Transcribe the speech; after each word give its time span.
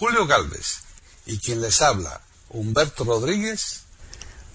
Julio 0.00 0.26
Galvez 0.26 0.82
y 1.26 1.38
quien 1.40 1.60
les 1.60 1.82
habla, 1.82 2.22
Humberto 2.48 3.04
Rodríguez, 3.04 3.84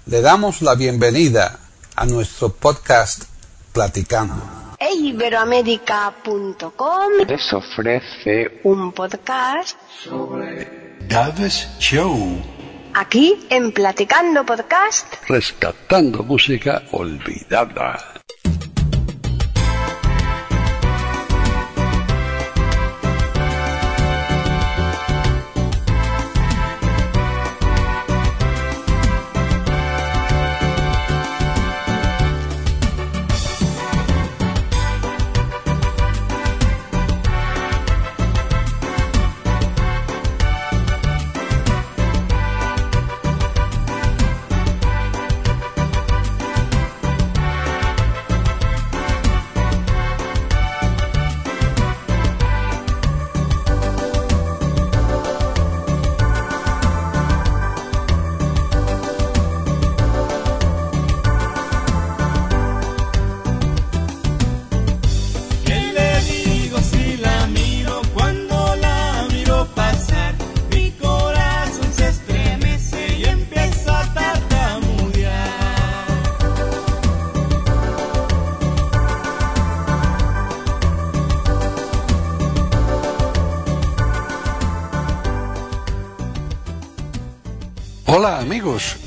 le 0.08 0.22
damos 0.22 0.64
la 0.64 0.74
bienvenida 0.74 1.60
a 1.96 2.08
nuestro 2.08 2.50
podcast 2.50 3.26
Platicando. 3.72 4.42
Iberoamérica.com 4.80 7.12
les 7.28 7.54
ofrece 7.54 8.62
un 8.64 8.92
podcast 8.92 9.78
sobre 10.04 10.98
Galvez 11.02 11.68
Show. 11.78 12.42
Aquí 12.96 13.46
en 13.52 13.72
Platicando 13.72 14.44
Podcast, 14.48 15.14
rescatando 15.28 16.24
música 16.24 16.82
olvidada. 16.92 18.15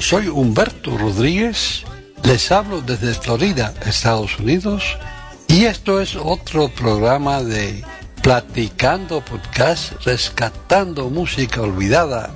Soy 0.08 0.28
Humberto 0.28 0.96
Rodríguez, 0.96 1.84
les 2.22 2.50
hablo 2.50 2.80
desde 2.80 3.12
Florida, 3.12 3.74
Estados 3.84 4.38
Unidos, 4.38 4.96
y 5.48 5.66
esto 5.66 6.00
es 6.00 6.16
otro 6.16 6.70
programa 6.70 7.42
de 7.42 7.84
Platicando 8.22 9.22
Podcast, 9.22 9.92
rescatando 10.06 11.10
música 11.10 11.60
olvidada, 11.60 12.30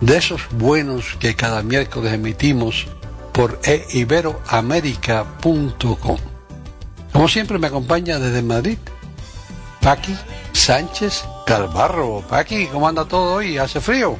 de 0.00 0.16
esos 0.16 0.40
buenos 0.52 1.14
que 1.20 1.36
cada 1.36 1.62
miércoles 1.62 2.14
emitimos 2.14 2.86
por 3.34 3.60
eiberoamerica.com. 3.64 6.18
Como 7.12 7.28
siempre 7.28 7.58
me 7.58 7.66
acompaña 7.66 8.18
desde 8.18 8.40
Madrid, 8.40 8.78
Paqui 9.82 10.16
Sánchez 10.54 11.22
Calvarro. 11.44 12.24
Paqui, 12.26 12.66
¿cómo 12.68 12.88
anda 12.88 13.04
todo 13.04 13.34
hoy? 13.34 13.58
¿Hace 13.58 13.78
frío? 13.78 14.16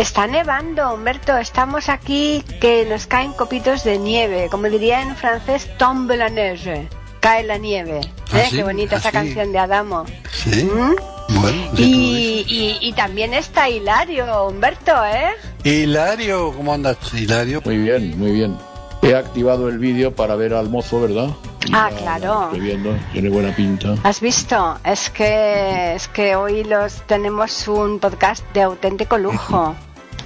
Está 0.00 0.26
nevando, 0.26 0.92
Humberto. 0.94 1.36
Estamos 1.36 1.88
aquí 1.88 2.42
que 2.60 2.84
nos 2.86 3.06
caen 3.06 3.32
copitos 3.32 3.84
de 3.84 3.98
nieve. 3.98 4.48
Como 4.50 4.68
diría 4.68 5.02
en 5.02 5.16
francés, 5.16 5.68
tombe 5.78 6.16
la 6.16 6.28
neige. 6.28 6.88
Cae 7.20 7.42
la 7.44 7.58
nieve. 7.58 8.00
¿Ah, 8.32 8.40
¿Eh? 8.40 8.46
sí? 8.50 8.56
Qué 8.56 8.62
bonita 8.64 8.96
¿Ah, 8.96 8.98
esa 8.98 9.10
sí? 9.10 9.14
canción 9.16 9.52
de 9.52 9.58
Adamo. 9.58 10.04
Sí. 10.32 10.64
¿Mm? 10.64 10.94
Bueno, 11.40 11.58
Y, 11.76 12.44
y- 12.46 12.78
y 12.80 12.92
también 12.92 13.34
está 13.34 13.68
Hilario, 13.68 14.46
Humberto, 14.46 14.92
¿eh? 15.04 15.30
Hilario, 15.64 16.52
¿cómo 16.56 16.72
andas, 16.72 16.96
Hilario? 17.12 17.60
Muy 17.64 17.78
bien, 17.78 18.16
muy 18.16 18.30
bien. 18.30 18.56
He 19.02 19.14
activado 19.14 19.68
el 19.68 19.78
vídeo 19.78 20.14
para 20.14 20.36
ver 20.36 20.54
al 20.54 20.68
mozo, 20.68 21.00
¿verdad? 21.00 21.28
Y 21.66 21.72
Ah, 21.74 21.90
ya 21.90 21.96
claro. 21.98 22.44
Estoy 22.44 22.60
viendo, 22.60 22.96
tiene 23.12 23.28
buena 23.28 23.54
pinta. 23.56 23.94
¿Has 24.04 24.20
visto? 24.20 24.78
Es 24.84 25.10
que 25.10 25.94
es 25.96 26.06
que 26.08 26.36
hoy 26.36 26.62
los 26.62 27.02
tenemos 27.08 27.66
un 27.66 27.98
podcast 27.98 28.44
de 28.52 28.62
auténtico 28.62 29.18
lujo. 29.18 29.74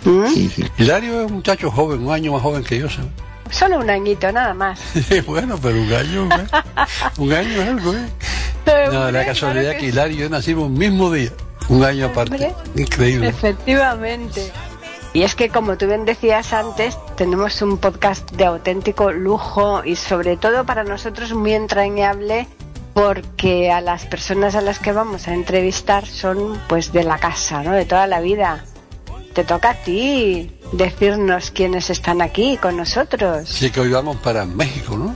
¿Mm? 0.05 0.27
Sí, 0.29 0.49
sí. 0.49 0.65
Hilario 0.79 1.21
es 1.21 1.31
un 1.31 1.37
muchacho 1.37 1.71
joven, 1.71 2.07
un 2.07 2.13
año 2.13 2.33
más 2.33 2.43
joven 2.43 2.65
que 2.65 2.79
yo. 2.79 2.89
¿sabes? 2.89 3.11
Solo 3.51 3.79
un 3.79 3.91
añito, 3.91 4.31
nada 4.33 4.55
más. 4.55 4.81
bueno, 5.27 5.59
pero 5.61 5.81
un 5.81 5.93
año, 5.93 6.29
¿eh? 6.37 6.47
un 7.19 7.33
año 7.33 7.63
es 7.63 7.69
algo, 7.69 7.95
¿eh? 7.95 8.07
No, 8.93 9.11
la 9.11 9.25
casualidad 9.25 9.63
claro 9.63 9.79
que 9.81 9.87
Hilario 9.87 10.17
y 10.17 10.21
yo 10.21 10.29
nacimos 10.29 10.67
el 10.67 10.79
mismo 10.79 11.11
día, 11.11 11.31
un 11.69 11.85
año 11.85 12.07
aparte. 12.07 12.35
Hombre. 12.35 12.55
Increíble. 12.77 13.29
Efectivamente. 13.29 14.53
Y 15.13 15.23
es 15.23 15.35
que, 15.35 15.49
como 15.49 15.77
tú 15.77 15.89
bien 15.89 16.05
decías 16.05 16.53
antes, 16.53 16.97
tenemos 17.17 17.61
un 17.63 17.79
podcast 17.79 18.31
de 18.31 18.45
auténtico 18.45 19.11
lujo 19.11 19.83
y 19.85 19.97
sobre 19.97 20.37
todo 20.37 20.65
para 20.65 20.85
nosotros 20.85 21.33
muy 21.33 21.53
entrañable 21.55 22.47
porque 22.95 23.73
a 23.73 23.81
las 23.81 24.07
personas 24.07 24.55
a 24.55 24.61
las 24.61 24.79
que 24.79 24.93
vamos 24.93 25.27
a 25.27 25.35
entrevistar 25.35 26.07
son 26.07 26.61
pues 26.69 26.93
de 26.93 27.03
la 27.03 27.19
casa, 27.19 27.63
¿no? 27.63 27.73
De 27.73 27.87
toda 27.87 28.07
la 28.07 28.21
vida. 28.21 28.65
Te 29.35 29.45
toca 29.45 29.71
a 29.71 29.75
ti 29.75 30.51
decirnos 30.73 31.51
quiénes 31.53 31.89
están 31.91 32.21
aquí 32.21 32.57
con 32.57 32.77
nosotros. 32.77 33.49
Sí 33.49 33.71
que 33.71 33.81
hoy 33.81 33.91
vamos 33.91 34.17
para 34.19 34.45
México, 34.45 34.97
¿no? 34.97 35.15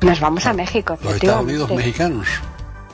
Nos 0.00 0.20
vamos 0.20 0.46
a 0.46 0.52
México, 0.52 0.96
Los 1.02 1.14
Estados 1.14 1.42
Unidos 1.44 1.70
mexicanos, 1.70 2.26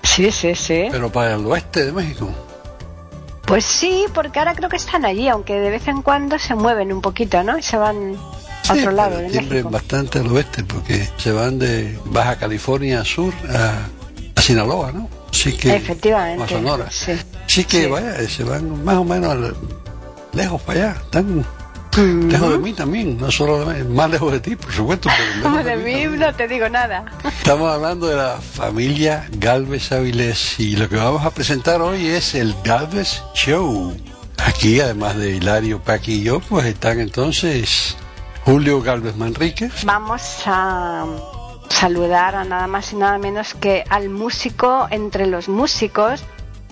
Sí, 0.03 0.31
sí, 0.31 0.55
sí. 0.55 0.87
pero 0.91 1.11
para 1.11 1.35
el 1.35 1.45
oeste 1.47 1.87
de 1.87 1.93
México. 1.93 2.31
Pues 3.47 3.65
sí, 3.65 4.05
porque 4.15 4.39
ahora 4.39 4.55
creo 4.55 4.69
que 4.69 4.77
están 4.77 5.05
allí, 5.05 5.29
aunque 5.29 5.55
de 5.55 5.71
vez 5.71 5.89
en 5.89 6.03
cuando 6.03 6.39
se 6.39 6.55
mueven 6.55 6.93
un 6.93 7.01
poquito, 7.01 7.43
¿no? 7.43 7.59
Y 7.59 7.63
se 7.63 7.77
van 7.77 8.15
a 8.69 8.73
Sí, 8.75 8.79
otro 8.79 8.93
lado 8.93 9.17
pero 9.17 9.23
de 9.23 9.31
siempre 9.31 9.55
México. 9.57 9.71
bastante 9.71 10.19
al 10.21 10.27
oeste, 10.29 10.63
porque 10.65 11.09
se 11.17 11.33
van 11.33 11.59
de 11.59 11.99
Baja 12.07 12.37
California 12.37 13.05
Sur 13.05 13.35
a, 13.53 13.89
a 14.37 14.41
Sinaloa, 14.41 14.93
¿no? 14.93 15.09
Así 15.33 15.53
que, 15.57 15.75
Efectivamente. 15.75 16.45
a 16.45 16.49
Sonora. 16.49 16.87
Sí. 16.91 17.13
Sí 17.47 17.65
que 17.65 17.85
Sí. 17.85 17.87
vaya, 17.91 18.29
se 18.29 18.45
van 18.45 18.85
más 18.85 18.97
o 18.97 19.05
menos 19.05 19.33
al- 19.33 19.57
lejos 20.33 20.61
para 20.63 20.91
allá, 20.91 21.01
están 21.01 21.45
Mm. 21.97 22.31
lejos 22.31 22.53
de 22.53 22.59
mí 22.59 22.73
también, 22.73 23.19
no 23.19 23.33
solo 23.33 23.65
de 23.65 23.83
mí, 23.83 23.95
más 23.97 24.09
lejos 24.09 24.31
de 24.31 24.39
ti, 24.39 24.55
por 24.55 24.73
supuesto. 24.73 25.09
pero 25.43 25.51
lejos 25.51 25.65
de 25.65 25.71
de 25.77 25.77
mí 25.79 25.85
mí 25.85 26.03
también. 26.05 26.21
no 26.21 26.35
te 26.37 26.47
digo 26.47 26.69
nada. 26.69 27.05
Estamos 27.25 27.69
hablando 27.75 28.07
de 28.07 28.15
la 28.17 28.37
familia 28.41 29.27
Galvez 29.33 29.91
Avilés 29.91 30.61
y 30.61 30.77
lo 30.77 30.89
que 30.89 30.95
vamos 30.95 31.25
a 31.27 31.31
presentar 31.33 31.83
hoy 31.83 32.07
es 32.07 32.37
el 32.37 32.55
Galvez 32.63 33.21
Show. 33.35 33.97
Aquí, 34.47 34.81
además 34.81 35.17
de 35.17 35.31
Hilario, 35.31 35.81
Paqui 35.83 36.13
y 36.21 36.23
yo, 36.23 36.39
pues 36.39 36.65
están 36.67 37.01
entonces 37.01 37.97
Julio 38.45 38.81
Galvez 38.83 39.17
Manríquez, 39.17 39.85
Vamos 39.85 40.23
a 40.47 41.05
saludar 41.69 42.37
a 42.37 42.45
nada 42.45 42.69
más 42.69 42.93
y 42.93 42.97
nada 42.97 43.19
menos 43.19 43.55
que 43.55 43.85
al 43.91 44.11
músico 44.11 44.87
entre 44.91 45.27
los 45.27 45.49
músicos 45.49 46.23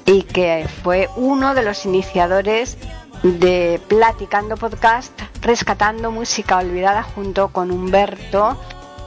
y 0.07 0.23
que 0.23 0.67
fue 0.85 1.09
uno 1.17 1.55
de 1.55 1.63
los 1.63 1.85
iniciadores 1.85 2.79
de 3.23 3.81
Platicando 3.89 4.57
Podcast, 4.57 5.13
rescatando 5.41 6.11
música 6.11 6.59
olvidada 6.59 7.03
junto 7.03 7.49
con 7.49 7.71
Humberto 7.71 8.57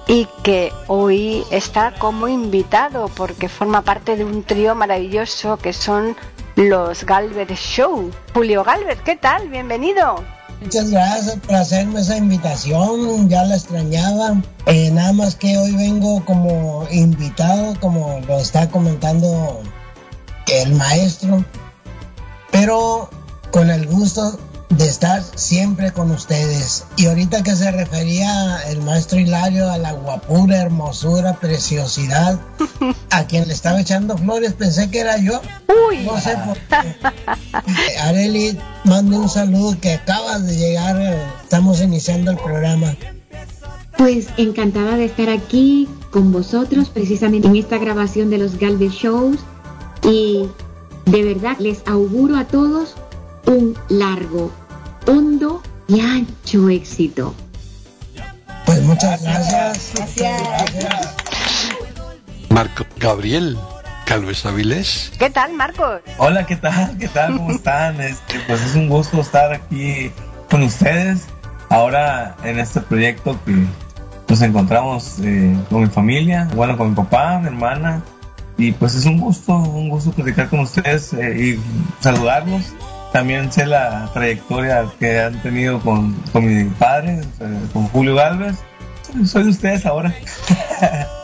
y 0.08 0.28
que 0.44 0.74
hoy 0.88 1.44
está 1.52 1.94
como 1.98 2.28
invitado 2.28 3.10
porque 3.16 3.48
forma 3.48 3.82
parte 3.84 4.18
de 4.18 4.26
un 4.26 4.44
trío 4.44 4.76
maravilloso 4.76 5.58
que 5.58 5.74
son 5.74 6.16
los 6.56 7.06
Galvez 7.06 7.50
Show. 7.52 8.12
Julio 8.34 8.64
Galvez, 8.64 9.00
¿qué 9.06 9.16
tal? 9.16 9.48
Bienvenido. 9.50 10.24
Muchas 10.62 10.92
gracias 10.92 11.38
por 11.38 11.56
hacerme 11.56 12.02
esa 12.02 12.18
invitación, 12.18 13.30
ya 13.30 13.44
la 13.46 13.56
extrañaba. 13.56 14.42
Eh, 14.68 14.92
nada 14.92 15.14
más 15.14 15.36
que 15.36 15.58
hoy 15.58 15.76
vengo 15.76 16.24
como 16.26 16.86
invitado, 16.92 17.74
como 17.80 18.20
lo 18.28 18.38
está 18.38 18.70
comentando 18.70 19.62
el 20.48 20.76
maestro, 20.76 21.44
pero 22.52 23.10
con 23.52 23.70
el 23.70 23.86
gusto 23.88 24.40
de 24.70 24.88
estar 24.88 25.22
siempre 25.36 25.92
con 25.92 26.12
ustedes. 26.12 26.86
Y 26.96 27.08
ahorita 27.08 27.44
que 27.44 27.56
se 27.56 27.72
refería 27.72 28.58
el 28.70 28.82
maestro 28.82 29.20
Hilario 29.20 29.70
a 29.70 29.78
la 29.78 29.92
guapura, 29.92 30.58
hermosura, 30.58 31.34
preciosidad, 31.40 32.40
a 33.10 33.26
quien 33.26 33.48
le 33.48 33.54
estaba 33.54 33.82
echando 33.82 34.18
flores, 34.18 34.54
pensé 34.54 34.90
que 34.90 35.00
era 35.00 35.18
yo. 35.18 35.42
Uy, 35.90 36.06
No 36.06 36.20
sé 36.20 36.38
por 36.46 36.58
qué. 36.58 36.96
Areli, 38.00 38.58
mande 38.86 39.18
un 39.18 39.30
saludo 39.30 39.78
que 39.80 39.94
acabas 39.94 40.46
de 40.46 40.56
llegar. 40.56 40.98
Estamos 41.44 41.82
iniciando 41.82 42.32
el 42.32 42.38
programa. 42.38 42.96
Pues 43.98 44.28
encantada 44.38 44.96
de 44.96 45.06
estar 45.06 45.30
aquí 45.30 45.88
con 46.12 46.32
vosotros 46.32 46.90
precisamente 46.90 47.48
en 47.48 47.58
esta 47.58 47.78
grabación 47.78 48.30
de 48.30 48.38
los 48.38 48.58
Galvez 48.58 48.94
Shows 48.94 49.38
y 50.04 50.50
De 51.06 51.24
verdad 51.24 51.58
les 51.60 51.82
auguro 51.86 52.38
a 52.38 52.46
todos 52.46 52.96
un 53.46 53.78
largo, 53.90 54.52
hondo 55.08 55.62
y 55.88 56.00
ancho 56.00 56.70
éxito. 56.70 57.34
Pues 58.66 58.82
muchas 58.84 59.22
gracias. 59.22 59.94
Gracias. 59.96 61.16
Marco 62.50 62.86
Gabriel 62.98 63.58
Calves 64.06 64.46
Avilés. 64.46 65.12
¿Qué 65.18 65.30
tal, 65.30 65.54
Marcos? 65.54 66.02
Hola, 66.18 66.46
¿qué 66.46 66.58
tal? 66.58 66.98
¿Qué 66.98 67.08
tal? 67.08 67.38
¿Cómo 67.38 67.52
están? 67.56 68.00
Este, 68.02 68.40
pues 68.48 68.62
es 68.62 68.76
un 68.76 68.90
gusto 68.90 69.22
estar 69.22 69.54
aquí 69.54 70.12
con 70.50 70.64
ustedes. 70.64 71.28
Ahora 71.70 72.36
en 72.44 72.60
este 72.60 72.82
proyecto 72.82 73.40
que 73.46 73.66
nos 74.28 74.42
encontramos 74.42 75.20
eh, 75.24 75.56
con 75.70 75.82
mi 75.82 75.88
familia, 75.88 76.50
bueno, 76.56 76.78
con 76.78 76.90
mi 76.90 76.96
papá, 76.96 77.40
mi 77.40 77.48
hermana. 77.48 78.02
Y 78.58 78.74
pues 78.74 78.96
es 78.96 79.06
un 79.06 79.18
gusto, 79.20 79.56
un 79.56 79.90
gusto 79.90 80.12
platicar 80.12 80.50
con 80.50 80.60
ustedes 80.60 81.14
eh, 81.14 81.56
y 81.56 82.04
saludarlos. 82.04 82.74
También 83.12 83.52
sé 83.52 83.66
la 83.66 84.10
trayectoria 84.14 84.86
que 85.00 85.20
han 85.20 85.42
tenido 85.42 85.80
con, 85.82 86.14
con 86.32 86.46
mi 86.46 86.64
padre, 86.72 87.20
eh, 87.40 87.60
con 87.74 87.88
Julio 87.90 88.16
Galvez. 88.16 88.56
Soy 89.26 89.44
de 89.44 89.50
ustedes 89.50 89.86
ahora. 89.86 90.14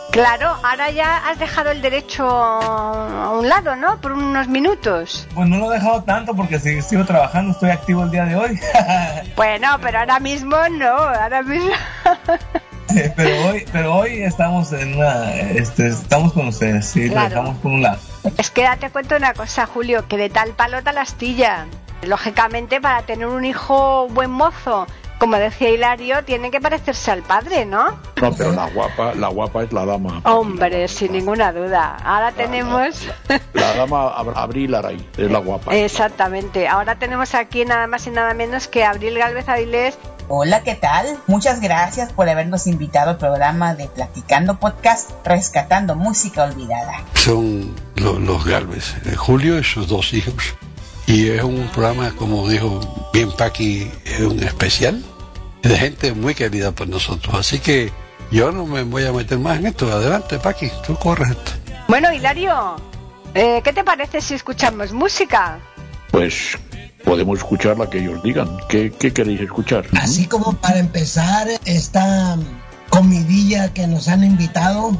Claro, 0.09 0.55
ahora 0.63 0.89
ya 0.89 1.17
has 1.29 1.37
dejado 1.37 1.69
el 1.69 1.79
derecho 1.81 2.27
a 2.27 3.37
un 3.37 3.47
lado, 3.47 3.75
¿no? 3.75 4.01
Por 4.01 4.13
unos 4.13 4.47
minutos. 4.47 5.27
Pues 5.35 5.47
no 5.47 5.57
lo 5.57 5.71
he 5.71 5.75
dejado 5.75 6.01
tanto 6.03 6.33
porque 6.33 6.57
si- 6.59 6.81
sigo 6.81 7.05
trabajando, 7.05 7.51
estoy 7.51 7.69
activo 7.69 8.01
el 8.03 8.09
día 8.09 8.25
de 8.25 8.35
hoy. 8.35 8.59
Bueno, 9.35 9.67
pero 9.79 9.99
ahora 9.99 10.19
mismo 10.19 10.55
no, 10.71 10.87
ahora 10.87 11.43
mismo. 11.43 11.69
pero 13.15 13.47
hoy, 13.49 13.65
pero 13.71 13.95
hoy 13.95 14.21
estamos 14.23 14.71
en 14.73 14.95
una, 14.95 15.33
este, 15.35 15.87
estamos 15.89 16.33
con 16.33 16.47
ustedes, 16.47 16.87
sí, 16.87 17.09
Claro. 17.09 17.23
lo 17.23 17.29
dejamos 17.35 17.57
por 17.57 17.71
un 17.73 17.81
lado. 17.83 17.99
Es 18.37 18.51
que 18.51 18.67
te 18.79 18.89
cuento 18.89 19.15
una 19.15 19.33
cosa, 19.33 19.65
Julio, 19.65 20.07
que 20.07 20.17
de 20.17 20.29
tal 20.29 20.51
palo 20.51 20.81
tal 20.83 20.97
astilla. 20.97 21.65
Lógicamente, 22.03 22.79
para 22.79 23.01
tener 23.03 23.27
un 23.27 23.43
hijo 23.43 24.07
buen 24.09 24.29
mozo, 24.29 24.85
como 25.17 25.35
decía 25.37 25.69
Hilario, 25.71 26.23
tiene 26.23 26.51
que 26.51 26.61
parecerse 26.61 27.09
al 27.09 27.23
padre, 27.23 27.65
¿no? 27.65 27.85
No, 28.21 28.31
pero 28.37 28.51
la 28.51 28.69
guapa, 28.69 29.15
la 29.15 29.29
guapa 29.29 29.63
es 29.63 29.73
la 29.73 29.83
dama. 29.85 30.21
Hombre, 30.25 30.87
sin 30.87 31.13
ninguna 31.13 31.51
duda. 31.51 31.97
Ahora 32.03 32.31
tenemos... 32.33 33.07
La 33.53 33.73
dama 33.73 34.15
Ab- 34.15 34.33
Abril 34.35 34.75
Aray 34.75 35.03
es 35.17 35.31
la 35.31 35.39
guapa. 35.39 35.75
Exactamente. 35.75 36.67
Ahora 36.67 36.95
tenemos 36.99 37.33
aquí 37.33 37.65
nada 37.65 37.87
más 37.87 38.05
y 38.05 38.11
nada 38.11 38.33
menos 38.35 38.67
que 38.67 38.85
Abril 38.85 39.17
Galvez 39.17 39.49
Avilés. 39.49 39.97
Hola, 40.29 40.61
¿qué 40.63 40.75
tal? 40.75 41.17
Muchas 41.27 41.61
gracias 41.61 42.11
por 42.11 42.27
habernos 42.29 42.67
invitado 42.67 43.11
al 43.11 43.17
programa 43.17 43.73
de 43.75 43.87
Platicando 43.87 44.59
Podcast 44.59 45.11
Rescatando 45.25 45.95
Música 45.95 46.43
Olvidada. 46.43 47.01
Son 47.13 47.73
lo- 47.95 48.19
los 48.19 48.43
Galvez, 48.45 48.95
eh, 49.05 49.15
Julio 49.15 49.57
y 49.59 49.63
sus 49.63 49.87
dos 49.87 50.13
hijos. 50.13 50.55
Y 51.05 51.29
es 51.29 51.41
un 51.43 51.69
programa, 51.69 52.11
como 52.17 52.47
dijo 52.49 53.09
bien 53.13 53.31
Paqui, 53.31 53.89
es 54.03 54.19
un 54.19 54.43
especial 54.43 55.01
de 55.63 55.77
gente 55.77 56.11
muy 56.13 56.35
querida 56.35 56.73
por 56.73 56.89
nosotros. 56.89 57.33
Así 57.35 57.59
que 57.59 57.93
yo 58.29 58.51
no 58.51 58.65
me 58.65 58.83
voy 58.83 59.05
a 59.05 59.13
meter 59.13 59.39
más 59.39 59.59
en 59.59 59.67
esto. 59.67 59.89
Adelante, 59.89 60.39
Paqui, 60.39 60.69
tú 60.85 60.95
corres 60.97 61.29
esto. 61.29 61.51
Bueno, 61.87 62.11
Hilario, 62.11 62.75
eh, 63.33 63.61
¿qué 63.63 63.71
te 63.71 63.85
parece 63.85 64.19
si 64.19 64.33
escuchamos 64.33 64.91
música? 64.91 65.59
Pues 66.11 66.57
podemos 67.07 67.37
escuchar 67.39 67.77
la 67.79 67.89
que 67.89 67.99
ellos 67.99 68.21
digan. 68.21 68.49
¿Qué, 68.67 68.91
qué 68.91 69.13
queréis 69.13 69.39
escuchar? 69.39 69.85
Así 69.93 70.25
como 70.27 70.51
para 70.57 70.77
empezar 70.79 71.47
esta 71.63 72.37
comidilla 72.89 73.73
que 73.73 73.87
nos 73.87 74.09
han 74.09 74.23
invitado, 74.25 74.91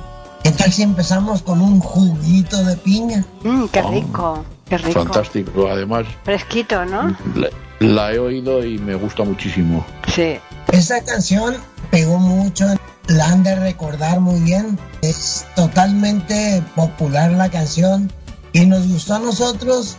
¿qué 0.43 0.51
tal 0.51 0.71
si 0.71 0.83
empezamos 0.83 1.41
con 1.41 1.61
un 1.61 1.79
juguito 1.81 2.63
de 2.63 2.77
piña? 2.77 3.25
Mm, 3.43 3.65
qué 3.65 3.81
Oh, 3.81 3.91
rico, 3.91 4.45
qué 4.69 4.77
rico. 4.77 5.03
Fantástico. 5.03 5.67
Además, 5.69 6.05
Fresquito, 6.23 6.85
¿no? 6.85 7.15
la, 7.35 7.49
la 7.79 8.13
he 8.13 8.19
oído 8.19 8.63
y 8.65 8.77
me 8.77 8.95
gusta 8.95 9.23
muchísimo. 9.23 9.85
Sí. 10.13 10.37
Esa 10.71 11.03
canción 11.03 11.55
pegó 11.91 12.17
mucho, 12.19 12.65
la 13.07 13.25
han 13.27 13.43
de 13.43 13.55
recordar 13.55 14.21
muy 14.21 14.39
bien. 14.41 14.79
Es 15.01 15.45
totalmente 15.55 16.63
popular 16.75 17.31
la 17.31 17.49
canción 17.49 18.11
y 18.53 18.65
nos 18.65 18.87
gustó 18.87 19.15
a 19.15 19.19
nosotros, 19.19 19.97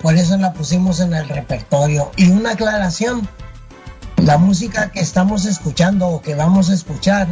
por 0.00 0.16
eso 0.16 0.36
la 0.36 0.52
pusimos 0.52 1.00
en 1.00 1.14
el 1.14 1.28
repertorio. 1.28 2.10
Y 2.16 2.30
una 2.30 2.52
aclaración, 2.52 3.28
la 4.16 4.38
música 4.38 4.90
que 4.90 5.00
estamos 5.00 5.44
escuchando 5.44 6.08
o 6.08 6.22
que 6.22 6.34
vamos 6.34 6.70
a 6.70 6.74
escuchar 6.74 7.28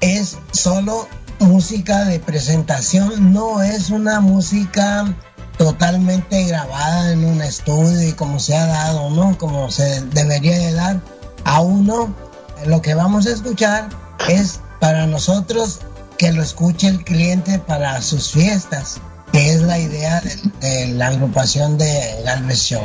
es 0.00 0.38
solo 0.52 1.08
música 1.38 2.04
de 2.04 2.20
presentación, 2.20 3.32
no 3.32 3.62
es 3.62 3.90
una 3.90 4.20
música 4.20 5.14
totalmente 5.56 6.44
grabada 6.44 7.12
en 7.12 7.24
un 7.24 7.42
estudio 7.42 8.08
y 8.08 8.12
como 8.12 8.38
se 8.38 8.56
ha 8.56 8.66
dado, 8.66 9.10
¿no? 9.10 9.36
Como 9.36 9.70
se 9.70 10.00
debería 10.06 10.58
de 10.58 10.72
dar 10.72 11.00
a 11.44 11.60
uno. 11.60 12.14
Lo 12.66 12.82
que 12.82 12.94
vamos 12.94 13.26
a 13.26 13.30
escuchar 13.30 13.88
es 14.28 14.60
para 14.80 15.06
nosotros 15.06 15.80
que 16.18 16.32
lo 16.32 16.42
escuche 16.42 16.88
el 16.88 17.02
cliente 17.04 17.58
para 17.58 18.00
sus 18.02 18.30
fiestas, 18.30 19.00
que 19.32 19.52
es 19.54 19.62
la 19.62 19.78
idea 19.78 20.20
de, 20.20 20.36
de 20.68 20.86
la 20.94 21.08
agrupación 21.08 21.78
de 21.78 22.22
Galvez 22.24 22.58
Show. 22.62 22.82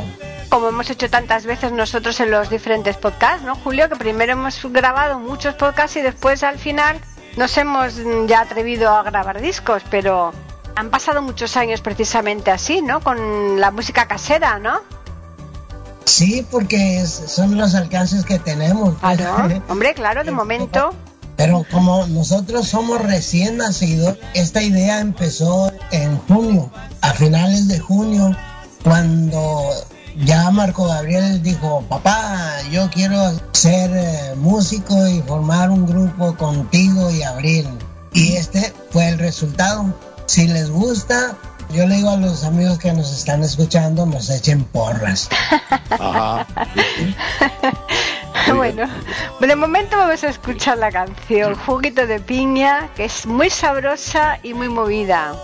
Como 0.48 0.68
hemos 0.68 0.88
hecho 0.90 1.10
tantas 1.10 1.44
veces 1.44 1.72
nosotros 1.72 2.18
en 2.20 2.30
los 2.30 2.48
diferentes 2.50 2.96
podcasts, 2.96 3.42
¿no, 3.44 3.56
Julio? 3.56 3.88
Que 3.88 3.96
primero 3.96 4.32
hemos 4.32 4.60
grabado 4.70 5.18
muchos 5.18 5.54
podcasts 5.54 5.96
y 5.96 6.02
después 6.02 6.42
al 6.44 6.58
final 6.58 7.00
nos 7.36 7.56
hemos 7.58 7.94
ya 8.26 8.40
atrevido 8.42 8.94
a 8.94 9.02
grabar 9.02 9.40
discos, 9.40 9.82
pero 9.90 10.32
han 10.76 10.90
pasado 10.90 11.20
muchos 11.20 11.56
años 11.56 11.80
precisamente 11.80 12.50
así, 12.50 12.80
¿no? 12.80 13.00
Con 13.00 13.60
la 13.60 13.70
música 13.72 14.06
casera, 14.06 14.58
¿no? 14.58 14.80
Sí, 16.04 16.46
porque 16.50 17.00
es- 17.00 17.10
son 17.26 17.56
los 17.58 17.74
alcances 17.74 18.24
que 18.24 18.38
tenemos. 18.38 18.94
Claro. 18.98 19.62
Hombre, 19.68 19.94
claro, 19.94 20.22
de 20.22 20.30
momento. 20.30 20.94
Pero 21.36 21.66
como 21.70 22.06
nosotros 22.06 22.68
somos 22.68 23.00
recién 23.02 23.58
nacidos, 23.58 24.16
esta 24.34 24.62
idea 24.62 25.00
empezó 25.00 25.72
en 25.90 26.16
junio, 26.20 26.70
a 27.02 27.12
finales 27.12 27.68
de 27.68 27.78
junio, 27.78 28.34
cuando 28.82 29.70
ya 30.24 30.50
Marco 30.50 30.86
Gabriel 30.86 31.42
dijo, 31.42 31.82
papá, 31.88 32.62
yo 32.70 32.88
quiero 32.90 33.38
ser 33.52 33.90
eh, 33.94 34.34
músico 34.36 35.06
y 35.06 35.20
formar 35.22 35.70
un 35.70 35.86
grupo 35.86 36.34
contigo 36.36 37.10
y 37.10 37.22
Abril. 37.22 37.68
Y 38.12 38.36
este 38.36 38.72
fue 38.90 39.08
el 39.08 39.18
resultado. 39.18 39.94
Si 40.24 40.48
les 40.48 40.70
gusta, 40.70 41.36
yo 41.70 41.86
le 41.86 41.96
digo 41.96 42.10
a 42.10 42.16
los 42.16 42.44
amigos 42.44 42.78
que 42.78 42.92
nos 42.92 43.12
están 43.12 43.42
escuchando, 43.42 44.06
nos 44.06 44.30
echen 44.30 44.64
porras. 44.64 45.28
Ajá. 45.90 46.46
Bueno, 48.54 48.88
de 49.40 49.56
momento 49.56 49.96
vamos 49.96 50.22
a 50.24 50.28
escuchar 50.28 50.78
la 50.78 50.90
canción 50.90 51.54
Juguito 51.54 52.06
de 52.06 52.20
Piña, 52.20 52.88
que 52.94 53.04
es 53.04 53.26
muy 53.26 53.50
sabrosa 53.50 54.38
y 54.42 54.54
muy 54.54 54.68
movida. 54.68 55.34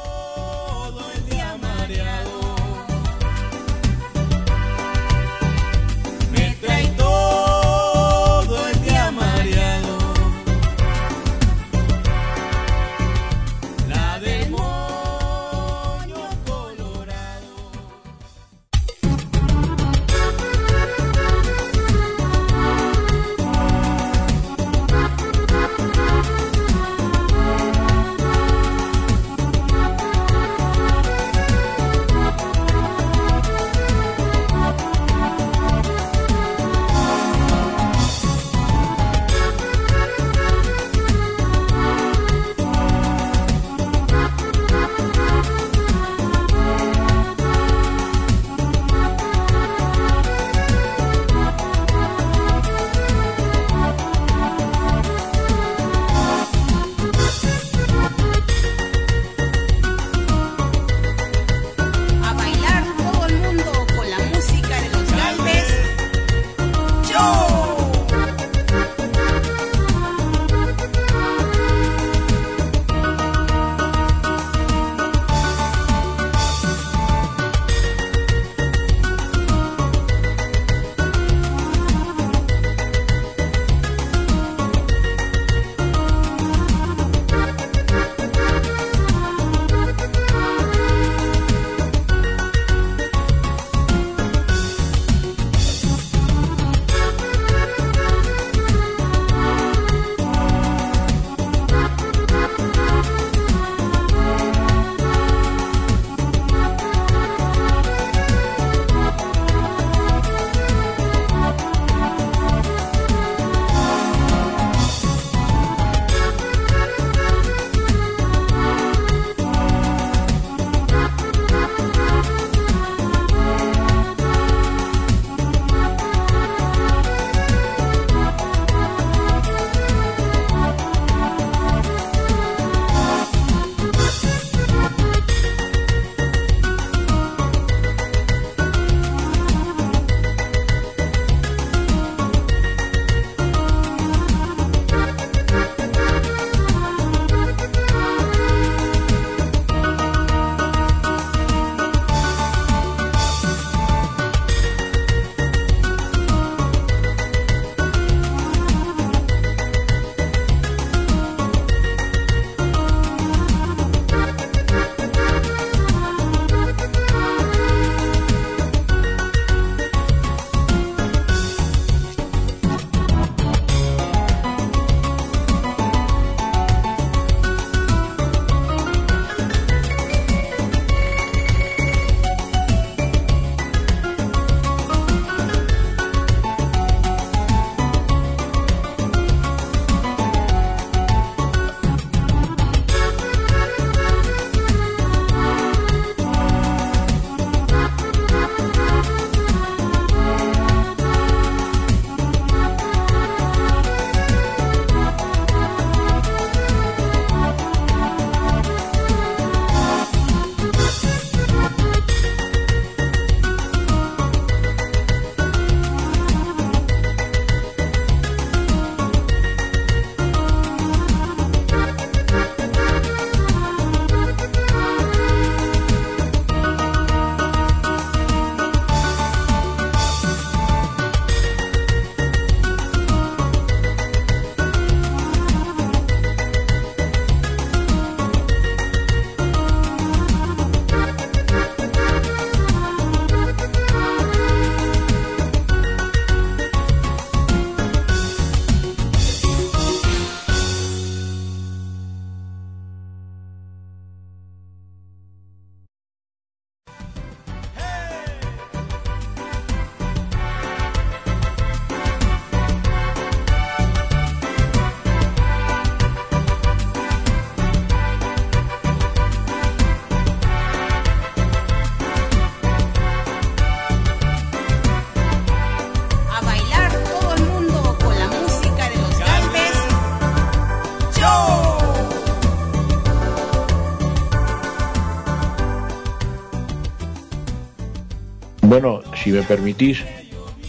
Si 289.23 289.31
me 289.31 289.43
permitís, 289.43 289.99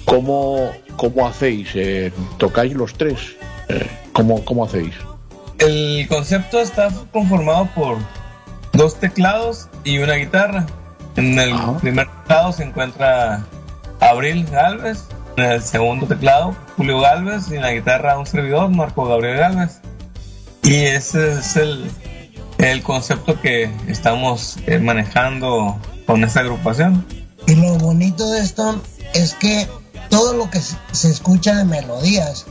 ¿cómo, 0.05 0.71
cómo 0.95 1.27
hacéis? 1.27 1.69
Eh, 1.75 2.11
¿Tocáis 2.37 2.73
los 2.73 2.93
tres? 2.93 3.35
Eh, 3.69 3.87
¿cómo, 4.11 4.43
¿Cómo 4.45 4.65
hacéis? 4.65 4.93
El 5.59 6.07
concepto 6.09 6.59
está 6.59 6.89
conformado 7.11 7.67
por 7.75 7.97
dos 8.73 8.99
teclados 8.99 9.69
y 9.83 9.99
una 9.99 10.15
guitarra. 10.15 10.65
En 11.15 11.39
el 11.39 11.53
Ajá. 11.53 11.77
primer 11.77 12.07
teclado 12.07 12.51
se 12.51 12.63
encuentra 12.63 13.45
Abril 13.99 14.45
Galvez, 14.51 15.05
en 15.37 15.45
el 15.45 15.61
segundo 15.61 16.07
teclado 16.07 16.55
Julio 16.75 16.99
Galvez 16.99 17.49
y 17.51 17.55
en 17.55 17.61
la 17.61 17.71
guitarra 17.71 18.17
un 18.17 18.25
servidor, 18.25 18.69
Marco 18.69 19.05
Gabriel 19.05 19.37
Galvez. 19.37 19.79
Y 20.63 20.75
ese 20.75 21.33
es 21.33 21.55
el, 21.55 21.89
el 22.57 22.81
concepto 22.83 23.39
que 23.41 23.69
estamos 23.87 24.57
eh, 24.65 24.79
manejando 24.79 25.77
con 26.05 26.23
esta 26.23 26.39
agrupación. 26.39 27.05
Y 27.45 27.55
lo 27.55 27.77
bonito 27.77 28.31
de 28.31 28.39
esto 28.39 28.81
es 29.13 29.33
que 29.33 29.67
todo 30.09 30.33
lo 30.33 30.49
que 30.49 30.61
se 30.61 31.09
escucha 31.09 31.55
de 31.55 31.65
melodías, 31.65 32.45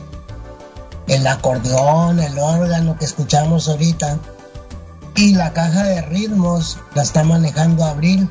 el 1.07 1.25
acordeón, 1.27 2.19
el 2.19 2.37
órgano 2.37 2.97
que 2.97 3.05
escuchamos 3.05 3.67
ahorita, 3.67 4.19
y 5.15 5.35
la 5.35 5.53
caja 5.53 5.83
de 5.83 6.01
ritmos 6.01 6.79
la 6.95 7.03
está 7.03 7.23
manejando 7.23 7.85
Abril. 7.85 8.29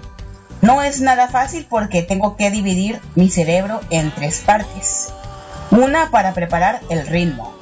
No 0.60 0.82
es 0.82 1.00
nada 1.00 1.28
fácil 1.28 1.66
porque 1.68 2.02
tengo 2.02 2.36
que 2.36 2.50
dividir 2.50 3.00
mi 3.14 3.30
cerebro 3.30 3.80
en 3.90 4.12
tres 4.14 4.40
partes. 4.40 5.08
Una 5.70 6.10
para 6.10 6.34
preparar 6.34 6.80
el 6.90 7.06
ritmo, 7.06 7.52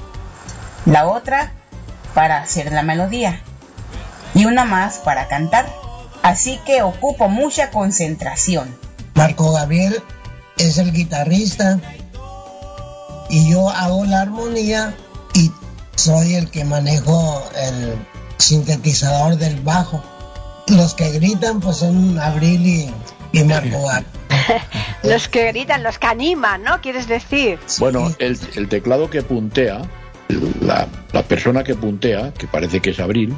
la 0.85 1.07
otra 1.07 1.52
para 2.14 2.42
hacer 2.42 2.73
la 2.73 2.83
melodía 2.83 3.42
y 4.35 4.47
una 4.47 4.64
más 4.64 4.99
para 4.99 5.28
cantar. 5.28 5.66
Así 6.23 6.59
que 6.66 6.83
ocupo 6.83 7.28
mucha 7.28 7.71
concentración. 7.71 8.76
Marco 9.21 9.53
Gabriel 9.53 10.03
es 10.57 10.79
el 10.79 10.93
guitarrista 10.93 11.79
y 13.29 13.50
yo 13.50 13.69
hago 13.69 14.07
la 14.07 14.23
armonía 14.23 14.95
y 15.35 15.50
soy 15.95 16.37
el 16.37 16.50
que 16.50 16.65
manejo 16.65 17.45
el 17.55 17.97
sintetizador 18.39 19.37
del 19.37 19.61
bajo. 19.61 20.03
Los 20.69 20.95
que 20.95 21.11
gritan 21.11 21.61
pues 21.61 21.77
son 21.77 22.19
Abril 22.19 22.67
y, 22.67 23.39
y 23.39 23.45
Marco 23.45 23.83
Gabriel. 23.83 24.07
Los 25.03 25.29
que 25.29 25.49
gritan, 25.49 25.83
los 25.83 25.99
que 25.99 26.07
animan, 26.07 26.62
¿no? 26.62 26.81
¿Quieres 26.81 27.07
decir? 27.07 27.59
Bueno, 27.79 28.11
el, 28.19 28.39
el 28.55 28.69
teclado 28.69 29.11
que 29.11 29.23
puntea, 29.23 29.83
la, 30.61 30.89
la 31.12 31.23
persona 31.23 31.62
que 31.62 31.75
puntea, 31.75 32.33
que 32.33 32.47
parece 32.47 32.81
que 32.81 32.91
es 32.91 33.00
Abril, 33.00 33.35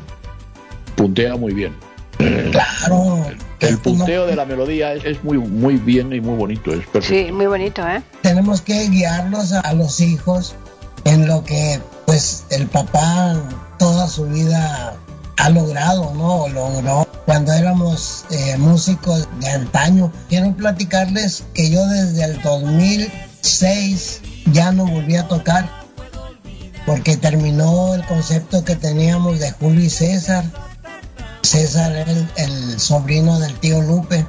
puntea 0.97 1.37
muy 1.37 1.55
bien. 1.55 1.75
Claro. 2.19 3.27
El 3.69 3.75
no- 3.75 3.83
punteo 3.83 4.27
de 4.27 4.37
la 4.37 4.45
melodía 4.45 4.95
es, 4.95 5.05
es 5.05 5.25
muy, 5.25 5.39
muy 5.39 5.77
bien 5.77 6.13
y 6.13 6.21
muy 6.21 6.37
bonito, 6.37 6.73
es 6.73 6.87
perfecto. 6.87 7.27
Sí, 7.27 7.33
muy 7.33 7.47
bonito, 7.47 7.87
¿eh? 7.87 8.03
tenemos 8.23 8.61
que 8.63 8.89
guiarlos 8.89 9.53
a, 9.53 9.73
los 9.75 10.01
hijos 10.01 10.55
en 11.05 11.27
lo 11.27 11.45
que 11.45 11.81
pues 12.07 12.45
el 12.51 12.67
papá 12.67 13.35
toda 13.79 14.09
su 14.09 14.27
vida 14.27 14.95
ha 15.39 15.51
logrado, 15.51 16.13
¿no? 16.15 16.43
O 16.43 16.49
logró 16.49 17.07
cuando 17.27 17.53
éramos 17.53 18.25
eh, 18.31 18.57
músicos 18.59 19.29
de 19.41 19.49
antaño. 19.49 20.13
Quiero 20.29 20.53
platicarles 20.55 21.45
que 21.55 21.71
yo 21.71 21.87
desde 21.87 22.25
el 22.25 22.41
2006 22.43 24.21
ya 24.53 24.73
no 24.73 24.87
volví 24.87 25.17
a 25.17 25.29
tocar 25.29 25.69
porque 26.87 27.17
terminó 27.17 27.95
el 27.95 28.05
concepto 28.07 28.65
que 28.65 28.77
teníamos 28.77 29.39
de 29.41 29.51
Julio 29.53 29.85
y 29.85 29.91
César. 29.91 30.45
César 31.43 31.93
era 31.93 32.11
el, 32.11 32.29
el 32.37 32.81
sobrino 32.81 33.39
del 33.39 33.59
tío 33.59 33.81
Lupe. 33.83 34.27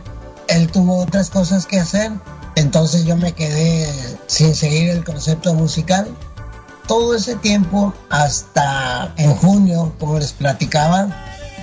Él 0.48 0.70
tuvo 0.72 0.98
otras 0.98 1.30
cosas 1.30 1.66
que 1.66 1.80
hacer, 1.80 2.12
entonces 2.56 3.06
yo 3.06 3.16
me 3.16 3.32
quedé 3.32 3.88
sin 4.28 4.56
seguir 4.56 4.90
el 4.90 5.04
concepto 5.04 5.54
musical. 5.54 6.08
Todo 6.88 7.16
ese 7.16 7.36
tiempo, 7.38 7.94
hasta 8.10 9.14
en 9.18 9.34
junio, 9.36 9.94
como 10.00 10.20
les 10.20 10.34
platicaba, 10.34 11.08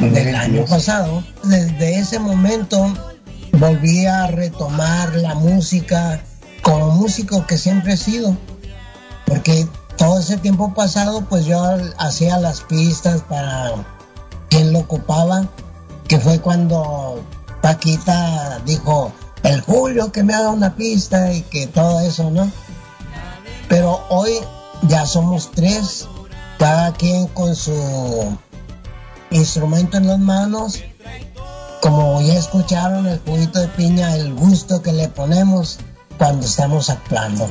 del 0.01 0.35
año 0.35 0.65
pasado, 0.65 1.23
desde 1.45 1.99
ese 1.99 2.19
momento 2.19 2.91
volví 3.53 4.07
a 4.07 4.29
retomar 4.29 5.15
la 5.15 5.35
música 5.35 6.23
como 6.63 6.93
músico 6.93 7.47
que 7.47 7.59
siempre 7.59 7.95
he 7.95 7.97
sido, 7.97 8.37
porque 9.27 9.69
todo 9.99 10.21
ese 10.21 10.39
tiempo 10.39 10.73
pasado, 10.73 11.27
pues 11.29 11.45
yo 11.45 11.63
hacía 11.99 12.39
las 12.39 12.63
pistas 12.63 13.23
para 13.23 13.75
quien 14.51 14.73
lo 14.73 14.81
ocupaba, 14.81 15.49
que 16.07 16.19
fue 16.19 16.41
cuando 16.41 17.23
Paquita 17.63 18.61
dijo, 18.67 19.13
el 19.43 19.61
Julio 19.63 20.13
que 20.13 20.23
me 20.23 20.35
haga 20.35 20.51
una 20.51 20.77
pista 20.77 21.33
y 21.33 21.43
que 21.43 21.67
todo 21.67 22.01
eso, 22.01 22.31
¿no? 22.31 22.51
Pero 23.69 24.01
hoy 24.11 24.33
ya 24.83 25.07
somos 25.07 25.51
tres, 25.53 26.09
cada 26.59 26.93
quien 26.93 27.29
con 27.29 27.55
su 27.55 28.37
instrumento 29.31 29.97
en 29.97 30.09
las 30.09 30.19
manos. 30.19 30.81
Como 31.81 32.21
ya 32.21 32.35
escucharon 32.35 33.07
el 33.07 33.21
juguito 33.21 33.61
de 33.61 33.69
piña, 33.69 34.15
el 34.17 34.35
gusto 34.35 34.83
que 34.83 34.93
le 34.93 35.09
ponemos 35.09 35.79
cuando 36.19 36.45
estamos 36.45 36.91
actuando. 36.91 37.49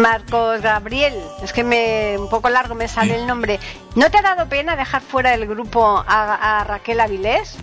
Marcos 0.00 0.60
Gabriel, 0.60 1.14
es 1.42 1.54
que 1.54 1.64
me 1.64 2.18
un 2.18 2.28
poco 2.28 2.50
largo 2.50 2.74
me 2.74 2.86
sale 2.86 3.16
el 3.16 3.26
nombre. 3.26 3.58
¿No 3.94 4.10
te 4.10 4.18
ha 4.18 4.22
dado 4.22 4.46
pena 4.46 4.76
dejar 4.76 5.00
fuera 5.00 5.30
del 5.30 5.46
grupo 5.46 6.04
a, 6.06 6.60
a 6.60 6.64
Raquel 6.64 7.00
Avilés? 7.00 7.56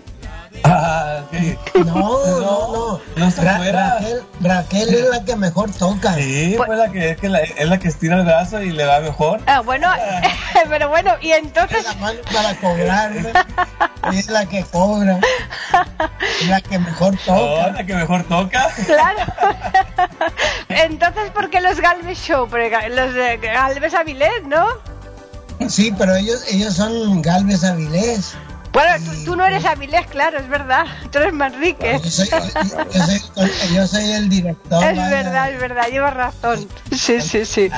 Ah. 0.64 1.22
No, 1.74 1.84
no, 1.84 2.40
no. 2.40 3.02
No 3.16 3.26
Ra- 3.44 3.58
fuera. 3.58 3.90
Raquel, 4.00 4.22
Raquel 4.42 4.94
es 4.94 5.10
la 5.10 5.24
que 5.26 5.36
mejor 5.36 5.72
toca. 5.72 6.14
Sí, 6.16 6.54
Pues- 6.56 6.68
fue 6.68 6.76
la 6.78 6.90
que, 6.92 7.10
es, 7.12 7.18
que 7.18 7.30
la, 7.30 7.40
es 7.40 7.68
la 7.68 7.78
que 7.80 7.88
estira 7.88 8.16
el 8.18 8.26
brazo 8.26 8.62
y 8.62 8.72
le 8.72 8.86
va 8.86 9.00
mejor. 9.00 9.42
Ah, 9.48 9.62
bueno, 9.62 9.90
pero 10.70 10.90
bueno, 10.90 11.12
y 11.22 11.32
entonces 11.32 11.80
Es 11.80 11.86
la 11.86 11.94
mano 11.96 12.20
para 12.32 12.56
cobrar, 12.56 13.12
es 14.14 14.28
la 14.30 14.46
que 14.46 14.64
cobra, 14.64 15.20
es 16.42 16.48
la 16.48 16.62
que 16.62 16.78
mejor 16.80 17.14
No, 17.28 17.36
toca. 17.36 17.68
la 17.72 17.86
que 17.86 17.96
mejor 17.96 18.24
toca. 18.24 18.68
Claro. 18.86 19.20
Entonces, 20.70 21.30
¿por 21.32 21.50
qué 21.50 21.62
los 21.62 21.80
Galvez 21.80 22.20
Show? 22.20 22.48
Porque 22.50 22.72
los 22.90 23.14
de 23.14 23.38
Galvez 23.38 23.94
Avilés, 23.94 24.44
¿no? 24.48 24.66
Sí, 25.68 25.94
pero 25.98 26.16
ellos, 26.16 26.44
ellos 26.50 26.76
son 26.76 27.22
Galvez 27.22 27.64
Avilés. 27.64 28.34
Bueno, 28.74 29.06
tú, 29.06 29.26
tú 29.26 29.36
no 29.36 29.46
eres 29.46 29.64
Avilés, 29.66 30.08
claro, 30.08 30.40
es 30.40 30.48
verdad. 30.50 30.86
Tú 31.12 31.20
eres 31.20 31.32
Manrique. 31.34 32.00
Yo 32.04 32.10
soy, 32.10 32.28
yo- 32.28 32.92
yo 32.92 33.04
soy- 33.06 33.76
yo 33.76 33.88
soy 33.88 34.12
el 34.12 34.30
director. 34.30 34.84
Es 34.84 34.98
vaya. 34.98 35.10
verdad, 35.10 35.52
es 35.52 35.60
verdad, 35.60 35.88
llevas 35.92 36.14
razón. 36.16 36.68
Sí, 36.92 37.22
sí, 37.22 37.46
sí. 37.46 37.70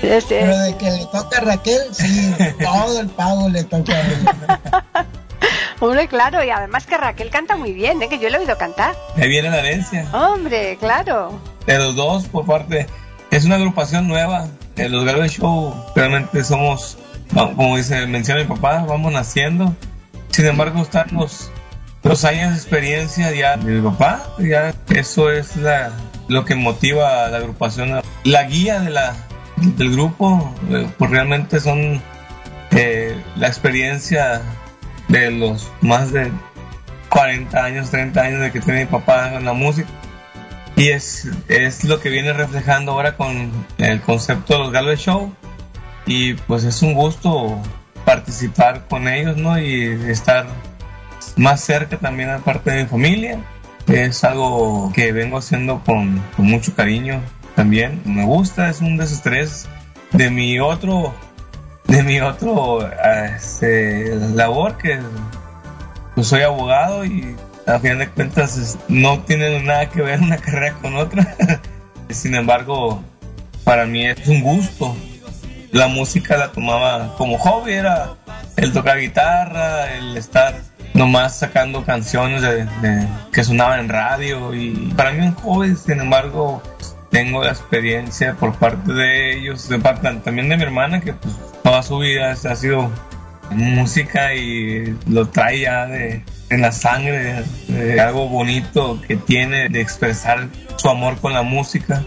Este, 0.00 0.40
Pero 0.40 0.58
de 0.58 0.76
que 0.76 0.90
le 0.92 1.06
toca 1.06 1.38
a 1.38 1.40
Raquel, 1.40 1.80
sí, 1.92 2.32
todo 2.62 3.00
el 3.00 3.08
pago 3.08 3.48
le 3.48 3.64
toca 3.64 3.92
a 3.94 4.00
ella. 4.00 4.84
hombre, 5.80 6.06
claro, 6.06 6.44
y 6.44 6.50
además 6.50 6.86
que 6.86 6.96
Raquel 6.96 7.28
canta 7.30 7.56
muy 7.56 7.72
bien, 7.72 8.00
¿eh? 8.02 8.08
que 8.08 8.18
yo 8.20 8.28
le 8.30 8.36
he 8.36 8.40
oído 8.40 8.56
cantar. 8.56 8.94
Ahí 9.16 9.28
viene 9.28 9.50
la 9.50 9.58
herencia. 9.58 10.06
Hombre, 10.12 10.76
claro. 10.78 11.40
De 11.66 11.78
los 11.78 11.96
dos, 11.96 12.26
por 12.28 12.46
parte. 12.46 12.86
Es 13.32 13.44
una 13.44 13.56
agrupación 13.56 14.06
nueva. 14.06 14.46
Eh, 14.76 14.88
los 14.88 15.04
Galvez 15.04 15.32
Show 15.32 15.74
realmente 15.96 16.44
somos, 16.44 16.96
como 17.34 17.76
dice, 17.76 18.06
menciona 18.06 18.42
mi 18.42 18.46
papá, 18.46 18.84
vamos 18.86 19.12
naciendo. 19.12 19.74
Sin 20.32 20.46
embargo, 20.46 20.80
están 20.80 21.08
los, 21.12 21.50
años 22.24 22.50
de 22.50 22.56
experiencia 22.56 23.32
ya 23.32 23.56
de 23.58 23.70
mi 23.70 23.90
papá. 23.90 24.34
Ya 24.38 24.74
eso 24.88 25.30
es 25.30 25.56
la, 25.56 25.92
lo 26.28 26.44
que 26.46 26.54
motiva 26.54 27.26
a 27.26 27.28
la 27.28 27.36
agrupación. 27.36 28.00
La 28.24 28.44
guía 28.44 28.80
de 28.80 28.90
la, 28.90 29.14
del 29.56 29.92
grupo, 29.92 30.54
eh, 30.70 30.88
pues 30.96 31.10
realmente 31.10 31.60
son 31.60 32.02
eh, 32.70 33.14
la 33.36 33.46
experiencia 33.46 34.40
de 35.08 35.30
los 35.30 35.70
más 35.82 36.12
de 36.12 36.32
40 37.10 37.62
años, 37.62 37.90
30 37.90 38.22
años 38.22 38.40
de 38.40 38.52
que 38.52 38.60
tiene 38.60 38.80
mi 38.80 38.86
papá 38.86 39.34
en 39.34 39.44
la 39.44 39.52
música. 39.52 39.88
Y 40.76 40.88
es, 40.88 41.28
es 41.48 41.84
lo 41.84 42.00
que 42.00 42.08
viene 42.08 42.32
reflejando 42.32 42.92
ahora 42.92 43.18
con 43.18 43.52
el 43.76 44.00
concepto 44.00 44.54
de 44.54 44.60
los 44.60 44.72
Galvez 44.72 45.00
Show. 45.00 45.30
Y 46.06 46.34
pues 46.34 46.64
es 46.64 46.80
un 46.80 46.94
gusto 46.94 47.60
participar 48.12 48.86
con 48.88 49.08
ellos, 49.08 49.38
¿no? 49.38 49.58
Y 49.58 49.84
estar 50.10 50.46
más 51.36 51.62
cerca 51.62 51.96
también 51.96 52.28
aparte 52.28 52.70
de 52.70 52.82
mi 52.82 52.88
familia. 52.88 53.38
Es 53.88 54.22
algo 54.22 54.92
que 54.94 55.12
vengo 55.12 55.38
haciendo 55.38 55.82
con, 55.84 56.22
mucho 56.36 56.74
cariño 56.74 57.22
también. 57.56 58.02
Me 58.04 58.24
gusta, 58.24 58.68
es 58.68 58.80
un 58.82 58.98
desestrés 58.98 59.66
de 60.12 60.30
mi 60.30 60.60
otro, 60.60 61.14
de 61.86 62.02
mi 62.02 62.20
otro 62.20 62.86
este, 63.34 64.14
labor 64.34 64.76
que 64.76 65.00
pues 66.14 66.26
soy 66.26 66.42
abogado 66.42 67.06
y 67.06 67.34
a 67.66 67.78
fin 67.78 67.98
de 67.98 68.08
cuentas 68.10 68.78
no 68.88 69.20
tiene 69.20 69.62
nada 69.62 69.88
que 69.88 70.02
ver 70.02 70.20
una 70.20 70.36
carrera 70.44 70.74
con 70.82 70.96
otra. 70.96 71.34
Sin 72.10 72.34
embargo, 72.34 73.02
para 73.64 73.86
mí 73.86 74.04
es 74.06 74.28
un 74.28 74.42
gusto. 74.42 74.94
La 75.72 75.88
música 75.88 76.36
la 76.36 76.52
tomaba 76.52 77.16
como 77.16 77.38
hobby, 77.38 77.72
era 77.72 78.14
el 78.56 78.72
tocar 78.72 79.00
guitarra, 79.00 79.94
el 79.94 80.16
estar 80.16 80.54
nomás 80.94 81.38
sacando 81.38 81.84
canciones 81.84 82.42
de, 82.42 82.66
que 83.32 83.42
sonaban 83.42 83.80
en 83.80 83.88
radio 83.88 84.54
y 84.54 84.92
para 84.96 85.12
mí 85.12 85.26
un 85.26 85.34
hobby, 85.34 85.74
sin 85.74 86.00
embargo, 86.00 86.62
tengo 87.10 87.42
la 87.42 87.50
experiencia 87.50 88.34
por 88.34 88.54
parte 88.56 88.92
de 88.92 89.38
ellos, 89.38 89.68
de 89.68 89.78
parte 89.78 90.12
también 90.22 90.50
de 90.50 90.58
mi 90.58 90.62
hermana 90.62 91.00
que 91.00 91.14
pues, 91.14 91.34
toda 91.62 91.82
su 91.82 91.98
vida 91.98 92.32
ha 92.32 92.56
sido 92.56 92.90
música 93.50 94.34
y 94.34 94.96
lo 95.08 95.28
trae 95.28 95.60
ya 95.60 95.86
de, 95.86 96.22
en 96.50 96.60
la 96.60 96.72
sangre, 96.72 97.44
de 97.68 98.00
algo 98.00 98.28
bonito 98.28 99.00
que 99.06 99.16
tiene 99.16 99.68
de 99.68 99.80
expresar 99.80 100.48
su 100.76 100.88
amor 100.88 101.18
con 101.18 101.32
la 101.32 101.42
música. 101.42 102.04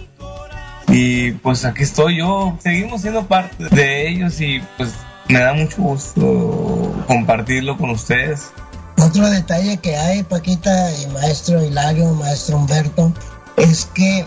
Y 0.97 1.34
pues 1.34 1.65
aquí 1.65 1.84
estoy 1.84 2.19
yo, 2.19 2.58
seguimos 2.63 3.01
siendo 3.01 3.27
parte 3.27 3.65
de 3.69 4.08
ellos 4.08 4.39
y 4.39 4.62
pues 4.77 4.91
me 5.27 5.39
da 5.39 5.53
mucho 5.53 5.81
gusto 5.81 7.03
compartirlo 7.05 7.77
con 7.77 7.89
ustedes. 7.89 8.51
Otro 8.97 9.29
detalle 9.29 9.75
que 9.75 9.97
hay, 9.97 10.23
Paquita 10.23 10.89
y 10.95 11.08
maestro 11.08 11.62
Hilario, 11.62 12.13
maestro 12.13 12.55
Humberto, 12.55 13.12
es 13.58 13.84
que 13.93 14.25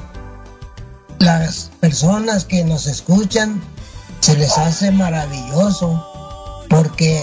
las 1.20 1.70
personas 1.80 2.44
que 2.44 2.62
nos 2.64 2.86
escuchan 2.86 3.62
se 4.20 4.36
les 4.36 4.58
hace 4.58 4.90
maravilloso 4.90 6.06
porque 6.68 7.18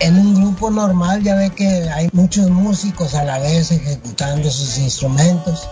en 0.00 0.18
un 0.18 0.34
grupo 0.34 0.68
normal 0.68 1.22
ya 1.22 1.36
ve 1.36 1.50
que 1.50 1.88
hay 1.90 2.08
muchos 2.12 2.50
músicos 2.50 3.14
a 3.14 3.22
la 3.22 3.38
vez 3.38 3.70
ejecutando 3.70 4.50
sus 4.50 4.78
instrumentos. 4.78 5.68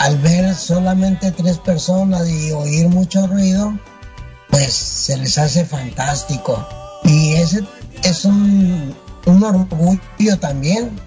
Al 0.00 0.16
ver 0.16 0.54
solamente 0.54 1.30
tres 1.30 1.58
personas 1.58 2.26
y 2.26 2.52
oír 2.52 2.88
mucho 2.88 3.26
ruido, 3.26 3.78
pues 4.48 4.72
se 4.72 5.18
les 5.18 5.36
hace 5.36 5.66
fantástico. 5.66 6.66
Y 7.04 7.34
ese 7.34 7.64
es 8.02 8.24
un, 8.24 8.94
un 9.26 9.44
orgullo 9.44 10.38
también, 10.40 10.98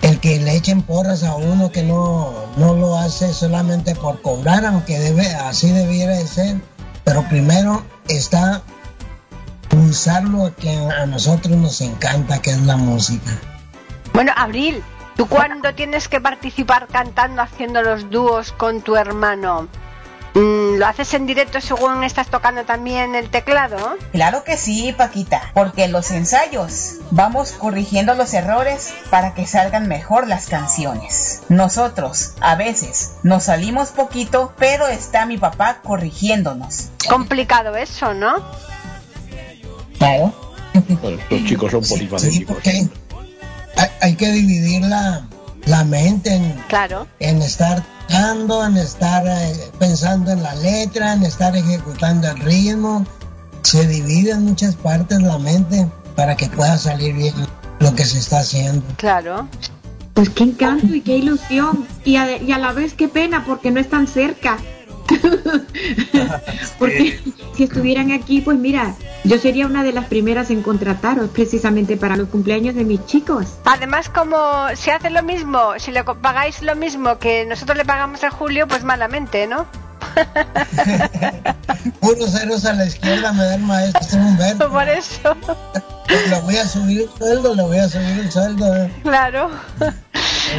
el 0.00 0.18
que 0.20 0.40
le 0.40 0.56
echen 0.56 0.80
porras 0.80 1.22
a 1.22 1.34
uno 1.34 1.70
que 1.70 1.82
no, 1.82 2.32
no 2.56 2.74
lo 2.74 2.96
hace 2.96 3.34
solamente 3.34 3.94
por 3.94 4.22
cobrar, 4.22 4.64
aunque 4.64 4.98
debe, 4.98 5.26
así 5.34 5.70
debiera 5.70 6.16
de 6.16 6.26
ser. 6.26 6.56
Pero 7.04 7.28
primero 7.28 7.84
está 8.08 8.62
usar 9.76 10.24
lo 10.24 10.56
que 10.56 10.74
a 10.74 11.04
nosotros 11.04 11.58
nos 11.58 11.82
encanta, 11.82 12.40
que 12.40 12.52
es 12.52 12.60
la 12.62 12.78
música. 12.78 13.32
Bueno, 14.14 14.32
Abril, 14.34 14.82
¿tú 15.20 15.26
cuándo 15.28 15.74
tienes 15.74 16.08
que 16.08 16.18
participar 16.18 16.86
cantando, 16.86 17.42
haciendo 17.42 17.82
los 17.82 18.08
dúos 18.08 18.52
con 18.52 18.80
tu 18.80 18.96
hermano? 18.96 19.68
Mm, 20.32 20.78
¿Lo 20.78 20.86
haces 20.86 21.12
en 21.12 21.26
directo 21.26 21.60
según 21.60 22.04
estás 22.04 22.28
tocando 22.28 22.64
también 22.64 23.14
el 23.14 23.28
teclado? 23.28 23.98
Claro 24.12 24.44
que 24.44 24.56
sí, 24.56 24.94
Paquita, 24.96 25.42
porque 25.52 25.84
en 25.84 25.92
los 25.92 26.10
ensayos 26.10 27.00
vamos 27.10 27.52
corrigiendo 27.52 28.14
los 28.14 28.32
errores 28.32 28.94
para 29.10 29.34
que 29.34 29.46
salgan 29.46 29.88
mejor 29.88 30.26
las 30.26 30.46
canciones. 30.46 31.42
Nosotros, 31.50 32.32
a 32.40 32.54
veces, 32.54 33.16
nos 33.22 33.42
salimos 33.42 33.90
poquito, 33.90 34.54
pero 34.56 34.86
está 34.86 35.26
mi 35.26 35.36
papá 35.36 35.82
corrigiéndonos. 35.82 36.88
Complicado 37.10 37.76
eso, 37.76 38.14
¿no? 38.14 38.36
Claro. 39.98 40.32
Bueno, 41.02 41.18
los 41.28 41.44
chicos 41.44 41.72
son 41.72 41.84
Sí, 41.84 41.92
polifacéticos. 41.94 42.56
Hay, 43.76 43.88
hay 44.00 44.14
que 44.14 44.30
dividir 44.32 44.82
la, 44.82 45.26
la 45.66 45.84
mente 45.84 46.34
en, 46.34 46.52
Claro. 46.68 47.06
en 47.18 47.42
estar 47.42 47.82
tocando, 48.08 48.64
en 48.66 48.76
estar 48.76 49.24
eh, 49.26 49.70
pensando 49.78 50.32
en 50.32 50.42
la 50.42 50.54
letra, 50.56 51.12
en 51.14 51.22
estar 51.22 51.56
ejecutando 51.56 52.28
el 52.30 52.38
ritmo. 52.38 53.04
Se 53.62 53.86
divide 53.86 54.32
en 54.32 54.44
muchas 54.46 54.74
partes 54.76 55.20
la 55.22 55.38
mente 55.38 55.86
para 56.16 56.36
que 56.36 56.46
pueda 56.46 56.76
salir 56.78 57.14
bien 57.14 57.34
lo 57.78 57.94
que 57.94 58.04
se 58.04 58.18
está 58.18 58.40
haciendo. 58.40 58.82
Claro. 58.96 59.48
Pues 60.14 60.28
qué 60.30 60.44
encanto 60.44 60.94
y 60.94 61.00
qué 61.02 61.16
ilusión. 61.18 61.86
Y 62.04 62.16
a, 62.16 62.36
y 62.42 62.50
a 62.52 62.58
la 62.58 62.72
vez 62.72 62.94
qué 62.94 63.08
pena 63.08 63.44
porque 63.46 63.70
no 63.70 63.80
están 63.80 64.06
cerca. 64.06 64.58
porque 66.78 67.20
si 67.56 67.64
estuvieran 67.64 68.12
aquí, 68.12 68.40
pues 68.40 68.58
mira, 68.58 68.94
yo 69.24 69.38
sería 69.38 69.66
una 69.66 69.82
de 69.84 69.92
las 69.92 70.06
primeras 70.06 70.50
en 70.50 70.62
contrataros 70.62 71.28
precisamente 71.30 71.96
para 71.96 72.16
los 72.16 72.28
cumpleaños 72.28 72.74
de 72.74 72.84
mis 72.84 73.04
chicos. 73.06 73.46
Además, 73.64 74.08
como 74.08 74.36
si 74.74 74.90
hace 74.90 75.10
lo 75.10 75.22
mismo, 75.22 75.74
si 75.78 75.90
le 75.92 76.04
co- 76.04 76.16
pagáis 76.16 76.62
lo 76.62 76.74
mismo 76.76 77.18
que 77.18 77.44
nosotros 77.46 77.76
le 77.76 77.84
pagamos 77.84 78.24
a 78.24 78.30
Julio, 78.30 78.66
pues 78.66 78.82
malamente, 78.84 79.46
¿no? 79.46 79.66
Puros 82.00 82.30
ceros 82.32 82.64
a 82.64 82.72
la 82.72 82.84
izquierda 82.86 83.32
me 83.32 83.44
da 83.44 83.54
el 83.54 83.62
maestro 83.62 84.18
Humberto. 84.18 84.70
Por 84.70 84.88
eso, 84.88 85.36
Le 86.28 86.40
voy 86.40 86.56
a 86.56 86.66
subir 86.66 87.02
un 87.10 87.18
sueldo, 87.18 87.54
le 87.54 87.62
voy 87.62 87.78
a 87.78 87.88
subir 87.88 88.20
un 88.20 88.30
sueldo. 88.30 88.76
eh. 88.76 88.90
claro. 89.02 89.50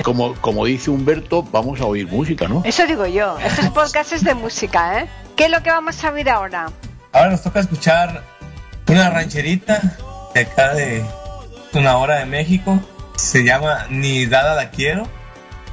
Como, 0.04 0.34
como 0.36 0.66
dice 0.66 0.90
Humberto, 0.90 1.44
vamos 1.44 1.82
a 1.82 1.86
oír 1.86 2.08
música, 2.08 2.48
¿no? 2.48 2.62
Eso 2.64 2.86
digo 2.88 3.06
yo. 3.08 3.38
Estos 3.40 3.70
podcasts 3.72 4.14
es 4.14 4.24
de 4.24 4.34
música, 4.36 5.02
¿eh? 5.02 5.10
¿Qué 5.36 5.46
es 5.46 5.52
lo 5.52 5.62
que 5.64 5.70
vamos 5.70 6.02
a 6.04 6.12
oír 6.12 6.30
ahora? 6.30 6.68
Ahora 7.12 7.32
nos 7.32 7.42
toca 7.42 7.60
escuchar 7.60 8.24
una 8.88 9.10
rancherita 9.10 9.82
de 10.34 10.42
acá 10.42 10.74
de 10.74 11.04
una 11.74 11.98
hora 11.98 12.20
de 12.20 12.26
México. 12.26 12.80
Se 13.16 13.44
llama 13.44 13.88
Ni 13.90 14.26
Dada 14.26 14.56
la 14.56 14.72
Quiero. 14.72 15.08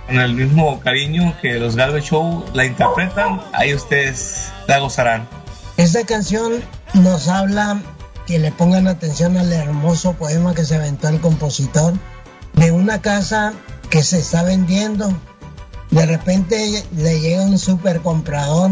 Con 0.06 0.20
el 0.20 0.34
mismo 0.34 0.80
cariño 0.80 1.34
que 1.42 1.58
los 1.58 1.76
Galvez 1.76 2.04
Show 2.04 2.44
la 2.54 2.64
interpretan. 2.64 3.42
Ahí 3.52 3.74
ustedes 3.74 4.50
la 4.66 4.78
gozarán. 4.78 5.28
Esta 5.76 6.04
canción 6.04 6.62
nos 6.94 7.28
habla 7.28 7.80
que 8.26 8.38
le 8.38 8.52
pongan 8.52 8.88
atención 8.88 9.36
al 9.36 9.52
hermoso 9.52 10.14
poema 10.14 10.54
que 10.54 10.64
se 10.64 10.76
aventó 10.76 11.08
el 11.08 11.20
compositor 11.20 11.94
de 12.54 12.72
una 12.72 13.00
casa 13.00 13.54
que 13.90 14.02
se 14.02 14.18
está 14.18 14.42
vendiendo. 14.42 15.12
De 15.90 16.04
repente 16.04 16.84
le 16.96 17.20
llega 17.20 17.42
un 17.42 17.58
super 17.58 18.00
comprador. 18.00 18.70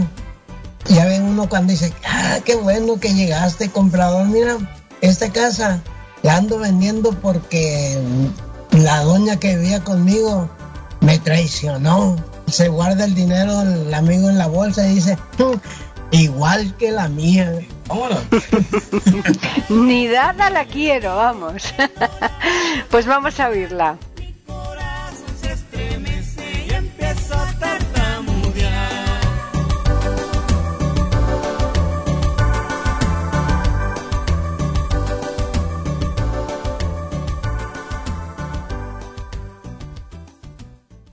Ya 0.88 1.04
ve 1.06 1.20
uno 1.20 1.48
cuando 1.48 1.72
dice, 1.72 1.92
ah, 2.04 2.38
qué 2.44 2.56
bueno 2.56 2.98
que 3.00 3.14
llegaste, 3.14 3.70
comprador. 3.70 4.26
Mira, 4.26 4.56
esta 5.00 5.30
casa 5.30 5.82
la 6.22 6.36
ando 6.36 6.58
vendiendo 6.58 7.12
porque 7.12 7.98
la 8.70 9.02
doña 9.02 9.38
que 9.38 9.56
vivía 9.56 9.82
conmigo 9.82 10.48
me 11.00 11.18
traicionó. 11.18 12.16
Se 12.46 12.68
guarda 12.68 13.04
el 13.04 13.14
dinero 13.14 13.62
el 13.62 13.92
amigo 13.92 14.30
en 14.30 14.38
la 14.38 14.46
bolsa 14.46 14.86
y 14.86 14.94
dice, 14.94 15.18
"Mm, 15.38 15.54
igual 16.12 16.76
que 16.76 16.92
la 16.92 17.08
mía. 17.08 17.52
Vámonos. 17.88 18.20
Ni 19.68 20.06
dada 20.08 20.50
la 20.50 20.64
quiero, 20.64 21.16
vamos. 21.16 21.74
pues 22.90 23.06
vamos 23.06 23.38
a 23.40 23.48
oírla. 23.48 23.96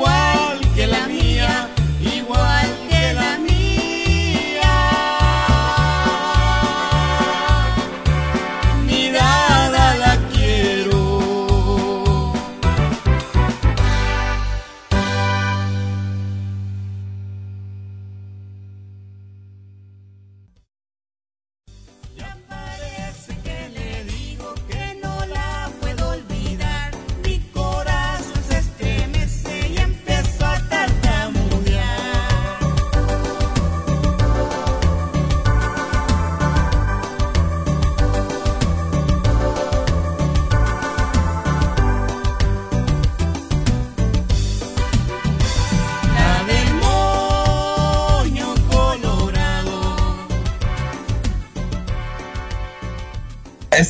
igual 0.00 0.49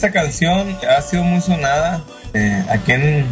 Esta 0.01 0.13
canción 0.13 0.79
ha 0.89 1.03
sido 1.03 1.25
muy 1.25 1.43
sonada 1.43 2.03
eh, 2.33 2.65
aquí 2.71 2.93
en... 2.93 3.27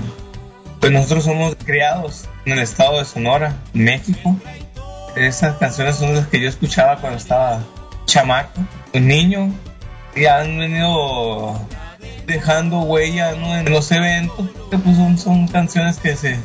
Pues 0.81 0.93
nosotros 0.93 1.25
somos 1.25 1.57
criados 1.65 2.27
en 2.45 2.53
el 2.53 2.59
estado 2.59 2.99
de 2.99 3.07
Sonora, 3.07 3.57
México. 3.73 4.37
Esas 5.17 5.57
canciones 5.57 5.97
son 5.97 6.15
las 6.15 6.27
que 6.27 6.39
yo 6.39 6.47
escuchaba 6.47 6.99
cuando 6.99 7.17
estaba 7.17 7.63
chamaco, 8.05 8.61
un 8.93 9.09
niño, 9.09 9.51
y 10.15 10.27
han 10.27 10.59
venido 10.59 11.59
dejando 12.27 12.81
huella 12.81 13.33
¿no? 13.33 13.57
en 13.57 13.71
los 13.73 13.91
eventos. 13.91 14.51
Pues 14.71 14.95
son, 14.95 15.17
son 15.17 15.49
canciones 15.49 15.97
que 15.97 16.17
se 16.17 16.37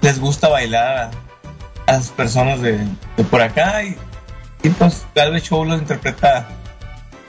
les 0.00 0.18
gusta 0.18 0.48
bailar 0.48 0.98
a, 0.98 1.10
a 1.86 1.92
las 1.98 2.08
personas 2.10 2.60
de, 2.62 2.78
de 3.16 3.22
por 3.30 3.40
acá 3.42 3.84
y, 3.84 3.96
y 4.64 4.70
pues 4.70 5.06
Galvez 5.14 5.44
Show 5.44 5.64
lo 5.64 5.76
interpreta 5.76 6.48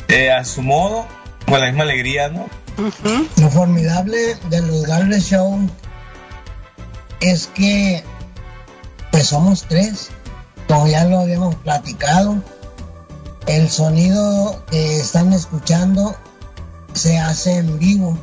eh, 0.07 0.31
a 0.31 0.43
su 0.43 0.63
modo, 0.63 1.05
con 1.49 1.59
la 1.59 1.67
misma 1.67 1.83
alegría, 1.83 2.29
¿no? 2.29 2.47
Lo 3.37 3.49
formidable 3.49 4.35
de 4.49 4.61
los 4.61 4.85
Galvez 4.85 5.23
Show 5.25 5.59
es 7.19 7.47
que 7.47 8.03
pues 9.11 9.27
somos 9.27 9.65
tres, 9.67 10.09
como 10.67 10.87
ya 10.87 11.03
lo 11.05 11.19
habíamos 11.19 11.55
platicado. 11.55 12.41
El 13.47 13.69
sonido 13.69 14.63
que 14.69 14.99
están 14.99 15.33
escuchando 15.33 16.15
se 16.93 17.17
hace 17.17 17.57
en 17.57 17.79
vivo. 17.79 18.17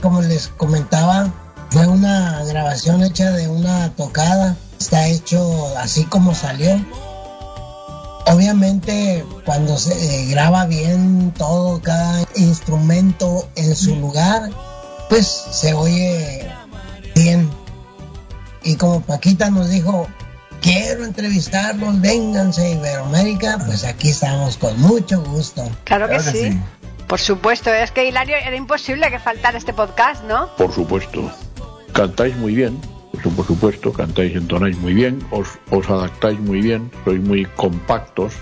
Como 0.00 0.22
les 0.22 0.48
comentaba, 0.48 1.32
fue 1.70 1.86
una 1.86 2.44
grabación 2.44 3.02
hecha 3.02 3.32
de 3.32 3.48
una 3.48 3.90
tocada. 3.96 4.56
Está 4.78 5.08
hecho 5.08 5.76
así 5.76 6.04
como 6.04 6.34
salió. 6.34 6.80
Obviamente 8.28 9.24
cuando 9.44 9.78
se 9.78 9.92
eh, 9.94 10.26
graba 10.26 10.66
bien 10.66 11.32
todo, 11.36 11.80
cada 11.80 12.24
instrumento 12.36 13.48
en 13.56 13.74
su 13.74 13.96
lugar, 13.96 14.50
pues 15.08 15.26
se 15.26 15.72
oye 15.72 16.46
bien. 17.14 17.50
Y 18.62 18.76
como 18.76 19.00
Paquita 19.00 19.50
nos 19.50 19.70
dijo, 19.70 20.06
quiero 20.60 21.04
entrevistarlos, 21.04 22.00
vénganse 22.00 22.72
Iberoamérica, 22.72 23.58
pues 23.64 23.84
aquí 23.84 24.10
estamos 24.10 24.58
con 24.58 24.78
mucho 24.78 25.22
gusto. 25.22 25.62
Claro 25.84 26.08
que 26.08 26.16
Claro 26.16 26.32
que 26.32 26.38
sí. 26.38 26.52
sí. 26.52 26.60
Por 27.06 27.20
supuesto, 27.20 27.72
es 27.72 27.90
que 27.90 28.06
Hilario 28.06 28.36
era 28.36 28.54
imposible 28.54 29.10
que 29.10 29.18
faltara 29.18 29.56
este 29.56 29.72
podcast, 29.72 30.24
¿no? 30.24 30.54
Por 30.56 30.74
supuesto. 30.74 31.32
Cantáis 31.94 32.36
muy 32.36 32.54
bien, 32.54 32.78
eso 33.18 33.30
por 33.30 33.46
supuesto, 33.46 33.92
cantáis, 33.92 34.34
entonáis 34.36 34.76
muy 34.78 34.94
bien, 34.94 35.18
os, 35.30 35.48
os 35.70 35.88
adaptáis 35.88 36.38
muy 36.40 36.60
bien, 36.60 36.90
sois 37.04 37.20
muy 37.20 37.44
compactos, 37.56 38.34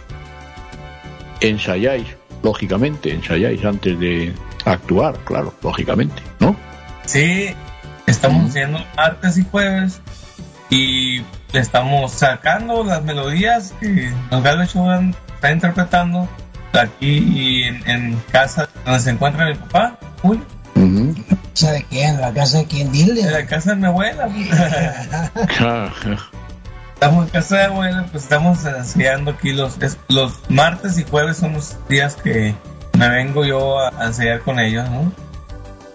ensayáis, 1.40 2.06
lógicamente, 2.42 3.12
ensayáis 3.12 3.64
antes 3.64 3.98
de 3.98 4.32
actuar, 4.64 5.14
claro, 5.24 5.54
lógicamente, 5.62 6.22
¿no? 6.40 6.56
Sí, 7.04 7.48
estamos 8.06 8.50
haciendo 8.50 8.80
martes 8.96 9.38
y 9.38 9.44
jueves 9.50 10.00
y 10.70 11.18
le 11.52 11.60
estamos 11.60 12.12
sacando 12.12 12.82
las 12.84 13.02
melodías 13.04 13.72
que 13.80 14.12
los 14.30 14.42
Galvez 14.42 14.72
Show 14.72 14.88
han- 14.90 15.14
está 15.34 15.52
interpretando 15.52 16.28
aquí 16.72 17.18
y 17.18 17.62
en, 17.64 17.88
en 17.88 18.16
casa 18.32 18.68
donde 18.84 19.00
se 19.00 19.10
encuentra 19.10 19.46
mi 19.46 19.54
papá, 19.54 19.98
Julio, 20.22 20.42
Ujú. 21.56 21.66
¿Sabe 21.66 21.86
quién? 21.88 22.20
¿La 22.20 22.32
casa 22.32 22.58
de 22.58 22.66
quién? 22.66 22.86
en 22.88 22.92
Dile. 22.92 23.30
la 23.30 23.46
casa 23.46 23.70
de 23.70 23.76
mi 23.76 23.86
abuela. 23.86 24.28
Estamos 26.94 27.24
en 27.26 27.30
casa 27.30 27.56
de 27.58 27.64
abuela, 27.64 28.06
pues 28.10 28.22
estamos 28.24 28.64
ensayando 28.64 29.30
aquí 29.32 29.52
los, 29.52 29.76
es- 29.82 29.98
los 30.08 30.32
martes 30.48 30.98
y 30.98 31.04
jueves 31.04 31.36
son 31.36 31.52
los 31.52 31.76
días 31.88 32.16
que 32.16 32.54
me 32.96 33.08
vengo 33.10 33.44
yo 33.44 33.78
a, 33.78 33.90
a 34.02 34.06
ensayar 34.06 34.40
con 34.40 34.58
ellos, 34.58 34.88
¿no? 34.90 35.12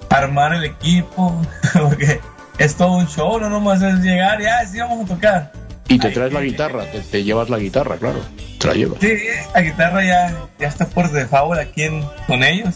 Armar 0.10 0.54
el 0.54 0.63
equipo, 0.65 1.41
porque 1.74 2.19
es 2.60 2.76
todo 2.76 2.97
un 2.97 3.08
show, 3.08 3.39
no 3.39 3.50
nomás 3.50 3.82
es 3.82 3.95
llegar 4.00 4.41
y 4.41 4.45
ah, 4.45 4.63
sí 4.71 4.80
vamos 4.80 5.06
a 5.10 5.13
tocar. 5.15 5.52
Y 5.88 5.97
te 5.97 6.12
traes 6.12 6.32
la 6.34 6.41
guitarra, 6.41 6.86
te, 6.91 7.00
te 7.02 7.24
llevas 7.24 7.50
la 7.50 7.58
guitarra, 7.58 7.97
claro, 7.97 8.19
te 8.60 8.67
la 8.67 8.74
llevas. 8.76 9.00
Sí, 9.02 9.13
la 9.56 9.62
guitarra 9.62 10.04
ya, 10.04 10.36
ya 10.60 10.67
está 10.67 10.86
por 10.86 11.12
default 11.12 11.60
aquí 11.60 11.84
en- 11.84 12.06
con 12.28 12.43
ellos. 12.43 12.76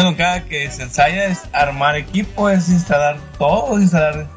Bueno, 0.00 0.16
cada 0.16 0.44
que 0.44 0.70
se 0.70 0.84
ensaya 0.84 1.24
es 1.24 1.40
armar 1.52 1.96
equipo, 1.96 2.48
es 2.48 2.68
instalar 2.68 3.18
todo, 3.36 3.80
instalar 3.80 4.28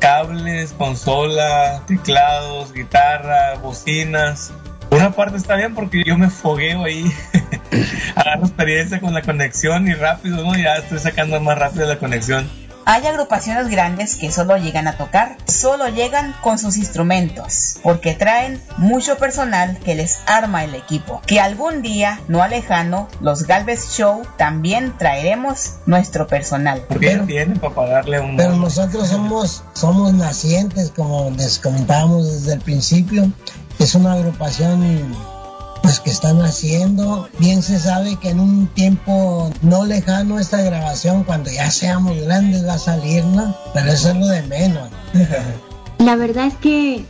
cables, 0.00 0.72
consola, 0.72 1.84
teclados, 1.86 2.72
guitarra, 2.72 3.54
bocinas. 3.62 4.52
Por 4.88 4.98
una 4.98 5.12
parte 5.12 5.36
está 5.36 5.54
bien 5.54 5.76
porque 5.76 6.02
yo 6.04 6.18
me 6.18 6.30
fogueo 6.30 6.82
ahí, 6.82 7.04
agarro 8.16 8.46
experiencia 8.46 9.00
con 9.00 9.14
la 9.14 9.22
conexión 9.22 9.86
y 9.86 9.94
rápido, 9.94 10.42
¿no? 10.42 10.56
Ya 10.56 10.74
estoy 10.74 10.98
sacando 10.98 11.38
más 11.40 11.56
rápido 11.56 11.86
la 11.86 12.00
conexión. 12.00 12.50
Hay 12.90 13.06
agrupaciones 13.06 13.68
grandes 13.68 14.16
que 14.16 14.32
solo 14.32 14.56
llegan 14.56 14.88
a 14.88 14.96
tocar, 14.96 15.36
solo 15.44 15.88
llegan 15.88 16.34
con 16.40 16.58
sus 16.58 16.78
instrumentos, 16.78 17.76
porque 17.82 18.14
traen 18.14 18.62
mucho 18.78 19.18
personal 19.18 19.78
que 19.80 19.94
les 19.94 20.20
arma 20.24 20.64
el 20.64 20.74
equipo. 20.74 21.20
Que 21.26 21.38
algún 21.38 21.82
día, 21.82 22.18
no 22.28 22.42
alejano, 22.42 23.06
los 23.20 23.46
Galvez 23.46 23.90
Show 23.90 24.22
también 24.38 24.96
traeremos 24.96 25.74
nuestro 25.84 26.28
personal. 26.28 26.82
Ya 26.98 27.26
tienen 27.26 27.58
para 27.58 27.74
pagarle 27.74 28.20
un... 28.20 28.38
Pero 28.38 28.56
nosotros 28.56 29.06
somos, 29.08 29.62
somos 29.74 30.14
nacientes, 30.14 30.90
como 30.96 31.30
les 31.32 31.58
comentábamos 31.58 32.32
desde 32.32 32.54
el 32.54 32.60
principio. 32.60 33.30
Es 33.78 33.94
una 33.96 34.14
agrupación 34.14 34.82
pues 35.82 36.00
que 36.00 36.10
están 36.10 36.40
haciendo. 36.42 37.28
Bien 37.38 37.62
se 37.62 37.78
sabe 37.78 38.16
que 38.16 38.30
en 38.30 38.40
un 38.40 38.66
tiempo 38.68 39.50
no 39.62 39.84
lejano 39.84 40.38
esta 40.38 40.62
grabación, 40.62 41.24
cuando 41.24 41.50
ya 41.50 41.70
seamos 41.70 42.20
grandes, 42.20 42.66
va 42.66 42.74
a 42.74 42.78
salir, 42.78 43.24
¿no? 43.24 43.56
Pero 43.74 43.90
eso 43.90 44.10
es 44.10 44.16
lo 44.16 44.26
de 44.26 44.42
menos. 44.42 44.88
La 45.98 46.16
verdad 46.16 46.46
es 46.46 46.54
que 46.54 47.04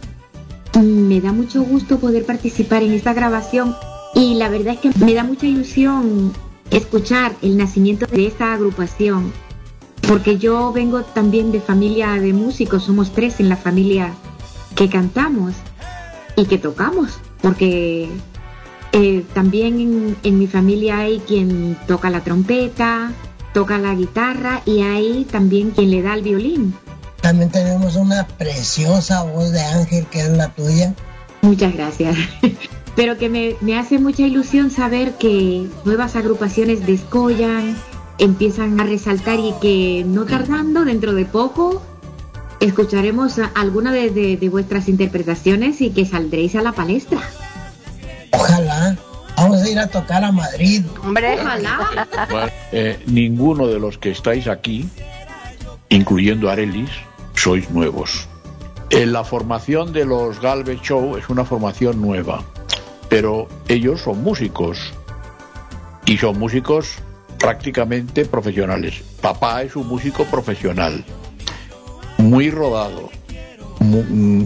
me 0.81 1.21
da 1.21 1.33
mucho 1.33 1.63
gusto 1.63 1.99
poder 1.99 2.25
participar 2.25 2.83
en 2.83 2.93
esta 2.93 3.13
grabación 3.13 3.77
y 4.15 4.35
la 4.35 4.49
verdad 4.49 4.75
es 4.75 4.81
que 4.81 5.05
me 5.05 5.15
da 5.15 5.25
mucha 5.25 5.47
ilusión 5.47 6.33
escuchar 6.71 7.35
el 7.43 7.57
nacimiento 7.57 8.07
de 8.07 8.27
esta 8.27 8.53
agrupación, 8.53 9.33
porque 10.07 10.39
yo 10.39 10.73
vengo 10.73 11.03
también 11.03 11.53
de 11.53 11.61
familia 11.61 12.13
de 12.13 12.33
músicos, 12.33 12.85
somos 12.85 13.13
tres 13.13 13.41
en 13.41 13.49
la 13.49 13.57
familia 13.57 14.15
que 14.75 14.89
cantamos 14.89 15.55
y 16.37 16.47
que 16.47 16.59
tocamos, 16.59 17.19
porque 17.43 18.09
eh, 18.93 19.25
también 19.35 19.81
en, 19.81 20.17
en 20.23 20.39
mi 20.39 20.47
familia 20.47 20.99
hay 20.99 21.19
quien 21.21 21.77
toca 21.87 22.11
la 22.11 22.21
trompeta, 22.25 23.13
toca 23.55 23.79
la 23.79 23.95
guitarra 23.95 24.63
y 24.65 24.81
hay 24.83 25.27
también 25.31 25.71
quien 25.71 25.91
le 25.91 26.03
da 26.03 26.15
el 26.15 26.23
violín. 26.23 26.75
También 27.21 27.51
tenemos 27.51 27.97
una 27.97 28.27
preciosa 28.27 29.25
voz 29.25 29.51
de 29.53 29.61
Ángel, 29.61 30.07
que 30.07 30.21
es 30.21 30.31
la 30.31 30.49
tuya. 30.55 30.95
Muchas 31.43 31.75
gracias. 31.75 32.17
Pero 32.97 33.17
que 33.19 33.29
me, 33.29 33.55
me 33.61 33.79
hace 33.79 33.99
mucha 33.99 34.23
ilusión 34.23 34.71
saber 34.71 35.15
que 35.19 35.67
nuevas 35.85 36.17
agrupaciones 36.17 36.85
descollan, 36.87 37.77
empiezan 38.19 38.81
a 38.81 38.85
resaltar 38.85 39.39
y 39.39 39.53
que 39.61 40.05
no 40.07 40.25
tardando, 40.25 40.85
dentro 40.85 41.15
de 41.15 41.25
poco, 41.25 41.81
escucharemos 42.61 43.39
alguna 43.55 43.93
de, 43.93 44.11
de- 44.11 44.37
de 44.37 44.49
vuestras 44.49 44.89
interpretaciones 44.89 45.81
y 45.81 45.91
que 45.91 46.05
saldréis 46.07 46.57
a 46.57 46.63
la 46.63 46.73
palestra. 46.73 47.21
Ojalá. 48.33 48.97
Vamos 49.37 49.63
a 49.63 49.69
ir 49.69 49.79
a 49.79 49.87
tocar 49.87 50.25
a 50.25 50.33
Madrid. 50.33 50.85
Hombre, 51.03 51.39
Ojalá. 51.41 52.09
Bueno, 52.29 52.51
eh, 52.73 53.01
ninguno 53.07 53.69
de 53.69 53.79
los 53.79 53.97
que 53.97 54.11
estáis 54.11 54.49
aquí, 54.49 54.89
incluyendo 55.91 56.51
Arelis, 56.51 56.91
sois 57.35 57.71
nuevos. 57.71 58.29
En 58.91 59.13
la 59.13 59.23
formación 59.23 59.93
de 59.93 60.05
los 60.05 60.41
Galvez 60.41 60.81
Show 60.83 61.17
es 61.17 61.29
una 61.29 61.45
formación 61.45 62.01
nueva, 62.01 62.43
pero 63.09 63.47
ellos 63.69 64.01
son 64.01 64.25
músicos 64.25 64.93
y 66.05 66.19
son 66.19 66.39
músicos 66.39 66.95
prácticamente 67.39 68.25
profesionales. 68.25 69.05
Papá 69.21 69.63
es 69.63 69.77
un 69.77 69.87
músico 69.87 70.25
profesional, 70.25 71.05
muy 72.17 72.51
rodado, 72.51 73.11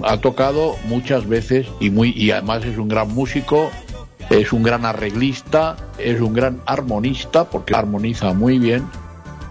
ha 0.04 0.16
tocado 0.18 0.76
muchas 0.84 1.26
veces 1.26 1.66
y 1.80 1.90
muy 1.90 2.12
y 2.16 2.30
además 2.30 2.64
es 2.64 2.78
un 2.78 2.88
gran 2.88 3.12
músico, 3.14 3.70
es 4.30 4.52
un 4.52 4.62
gran 4.62 4.84
arreglista, 4.84 5.76
es 5.98 6.20
un 6.20 6.34
gran 6.34 6.60
armonista 6.66 7.44
porque 7.44 7.74
armoniza 7.74 8.32
muy 8.34 8.58
bien 8.58 8.84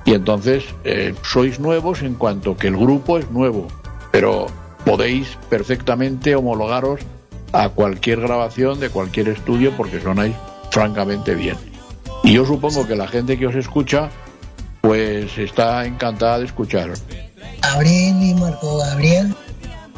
y 0.06 0.14
entonces 0.14 0.64
eh, 0.84 1.14
sois 1.24 1.60
nuevos 1.60 2.02
en 2.02 2.16
cuanto 2.16 2.58
que 2.58 2.68
el 2.68 2.78
grupo 2.78 3.18
es 3.18 3.30
nuevo, 3.32 3.68
pero 4.12 4.48
podéis 4.86 5.38
perfectamente 5.50 6.36
homologaros 6.36 7.02
a 7.54 7.70
cualquier 7.70 8.22
grabación 8.22 8.80
de 8.80 8.90
cualquier 8.90 9.30
estudio 9.30 9.72
porque 9.76 10.00
sonáis 10.00 10.36
francamente 10.72 11.36
bien. 11.36 11.58
Y 12.24 12.34
yo 12.34 12.46
supongo 12.46 12.88
que 12.88 12.96
la 12.96 13.08
gente 13.08 13.38
que 13.38 13.48
os 13.48 13.56
escucha 13.56 14.10
pues 14.82 15.38
está 15.38 15.86
encantada 15.86 16.40
de 16.40 16.46
escucharos. 16.46 17.04
Abril 17.62 18.24
y 18.24 18.34
Marco 18.34 18.78
Gabriel 18.78 19.36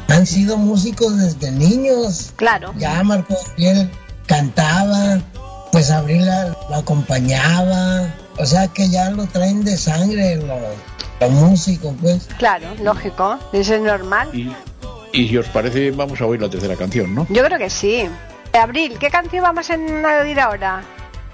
han 0.08 0.26
sido 0.26 0.56
músicos 0.56 1.16
desde 1.18 1.50
niños. 1.50 2.32
claro. 2.36 2.74
Ya 2.78 3.02
Marco 3.02 3.34
Gabriel 3.48 3.90
cantaba, 4.26 5.18
pues 5.72 5.90
Abril 5.90 6.26
lo 6.70 6.76
acompañaba. 6.76 8.14
O 8.38 8.46
sea 8.46 8.68
que 8.68 8.88
ya 8.88 9.10
lo 9.10 9.26
traen 9.26 9.64
de 9.64 9.76
sangre 9.76 10.36
los, 10.36 10.58
los 11.20 11.30
músicos, 11.30 11.94
pues. 12.00 12.28
Claro, 12.38 12.66
lógico. 12.82 13.38
Eso 13.52 13.74
es 13.74 13.80
normal. 13.80 14.28
Y, 14.32 14.52
y 15.12 15.28
si 15.28 15.36
os 15.36 15.46
parece 15.46 15.80
bien 15.80 15.96
vamos 15.96 16.20
a 16.20 16.26
oír 16.26 16.40
la 16.42 16.50
tercera 16.50 16.74
canción, 16.76 17.14
¿no? 17.14 17.26
Yo 17.30 17.44
creo 17.44 17.58
que 17.58 17.70
sí. 17.70 18.08
Abril, 18.52 18.96
¿qué 18.98 19.10
canción 19.10 19.42
vamos 19.42 19.68
a 19.70 19.74
oír 19.74 20.40
ahora? 20.40 20.82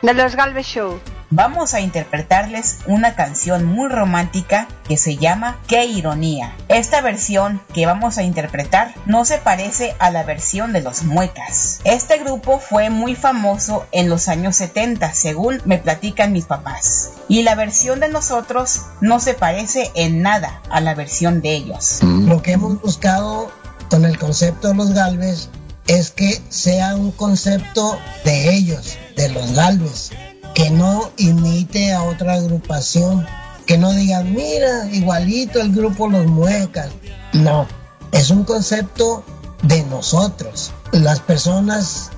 De 0.02 0.14
los 0.14 0.34
Galvez 0.36 0.66
Show. 0.66 0.98
Vamos 1.32 1.74
a 1.74 1.80
interpretarles 1.80 2.78
una 2.86 3.14
canción 3.14 3.64
muy 3.64 3.88
romántica 3.88 4.66
que 4.88 4.96
se 4.96 5.16
llama 5.16 5.60
Qué 5.68 5.84
ironía. 5.84 6.56
Esta 6.66 7.02
versión 7.02 7.60
que 7.72 7.86
vamos 7.86 8.18
a 8.18 8.24
interpretar 8.24 8.92
no 9.06 9.24
se 9.24 9.38
parece 9.38 9.94
a 10.00 10.10
la 10.10 10.24
versión 10.24 10.72
de 10.72 10.80
los 10.80 11.04
Muecas. 11.04 11.82
Este 11.84 12.18
grupo 12.18 12.58
fue 12.58 12.90
muy 12.90 13.14
famoso 13.14 13.86
en 13.92 14.08
los 14.08 14.26
años 14.26 14.56
70, 14.56 15.14
según 15.14 15.62
me 15.64 15.78
platican 15.78 16.32
mis 16.32 16.46
papás. 16.46 17.12
Y 17.28 17.44
la 17.44 17.54
versión 17.54 18.00
de 18.00 18.08
nosotros 18.08 18.80
no 19.00 19.20
se 19.20 19.34
parece 19.34 19.92
en 19.94 20.22
nada 20.22 20.60
a 20.68 20.80
la 20.80 20.96
versión 20.96 21.42
de 21.42 21.54
ellos. 21.54 22.00
Lo 22.02 22.42
que 22.42 22.52
hemos 22.52 22.82
buscado 22.82 23.52
con 23.88 24.04
el 24.04 24.18
concepto 24.18 24.66
de 24.66 24.74
los 24.74 24.94
Galvez 24.94 25.48
es 25.86 26.10
que 26.10 26.40
sea 26.48 26.96
un 26.96 27.12
concepto 27.12 28.00
de 28.24 28.52
ellos, 28.52 28.98
de 29.16 29.28
los 29.28 29.52
Galvez, 29.52 30.10
que 30.54 30.70
no 30.70 31.10
imite 31.16 31.92
a 31.92 32.02
otra 32.02 32.34
agrupación, 32.34 33.26
que 33.66 33.78
no 33.78 33.92
digan, 33.92 34.32
mira, 34.34 34.86
igualito 34.92 35.60
el 35.60 35.72
grupo 35.72 36.08
Los 36.08 36.26
Muecas. 36.26 36.90
No, 37.32 37.66
es 38.12 38.30
un 38.30 38.44
concepto 38.44 39.24
de 39.62 39.82
nosotros, 39.84 40.72
las 40.92 41.20
personas 41.20 42.10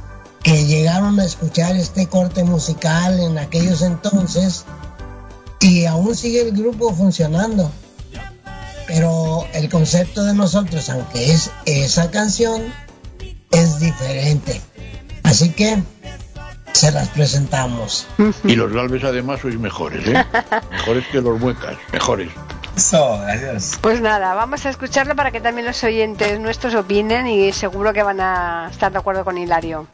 que 0.42 0.64
llegaron 0.66 1.20
a 1.20 1.24
escuchar 1.24 1.76
este 1.76 2.06
corte 2.06 2.44
musical 2.44 3.20
en 3.20 3.38
aquellos 3.38 3.82
entonces 3.82 4.64
y 5.60 5.84
aún 5.84 6.16
sigue 6.16 6.42
el 6.42 6.52
grupo 6.52 6.92
funcionando 6.94 7.70
pero 8.86 9.46
el 9.54 9.68
concepto 9.68 10.24
de 10.24 10.34
nosotros, 10.34 10.88
aunque 10.90 11.32
es 11.32 11.50
esa 11.64 12.10
canción, 12.10 12.62
es 13.50 13.80
diferente. 13.80 14.60
Así 15.22 15.50
que 15.50 15.82
se 16.72 16.90
las 16.90 17.08
presentamos. 17.08 18.06
Y 18.44 18.56
los 18.56 18.72
Galvez 18.72 19.04
además 19.04 19.40
sois 19.40 19.58
mejores, 19.58 20.06
¿eh? 20.06 20.24
Mejores 20.70 21.06
que 21.08 21.20
los 21.20 21.40
muecas, 21.40 21.76
mejores. 21.92 22.30
Eso, 22.76 23.18
gracias. 23.18 23.78
Pues 23.80 24.00
nada, 24.00 24.34
vamos 24.34 24.64
a 24.64 24.70
escucharlo 24.70 25.14
para 25.14 25.30
que 25.30 25.40
también 25.40 25.66
los 25.66 25.82
oyentes 25.84 26.40
nuestros 26.40 26.74
opinen 26.74 27.26
y 27.26 27.52
seguro 27.52 27.92
que 27.92 28.02
van 28.02 28.20
a 28.20 28.68
estar 28.70 28.90
de 28.90 28.98
acuerdo 28.98 29.24
con 29.24 29.36
Hilario. 29.36 29.86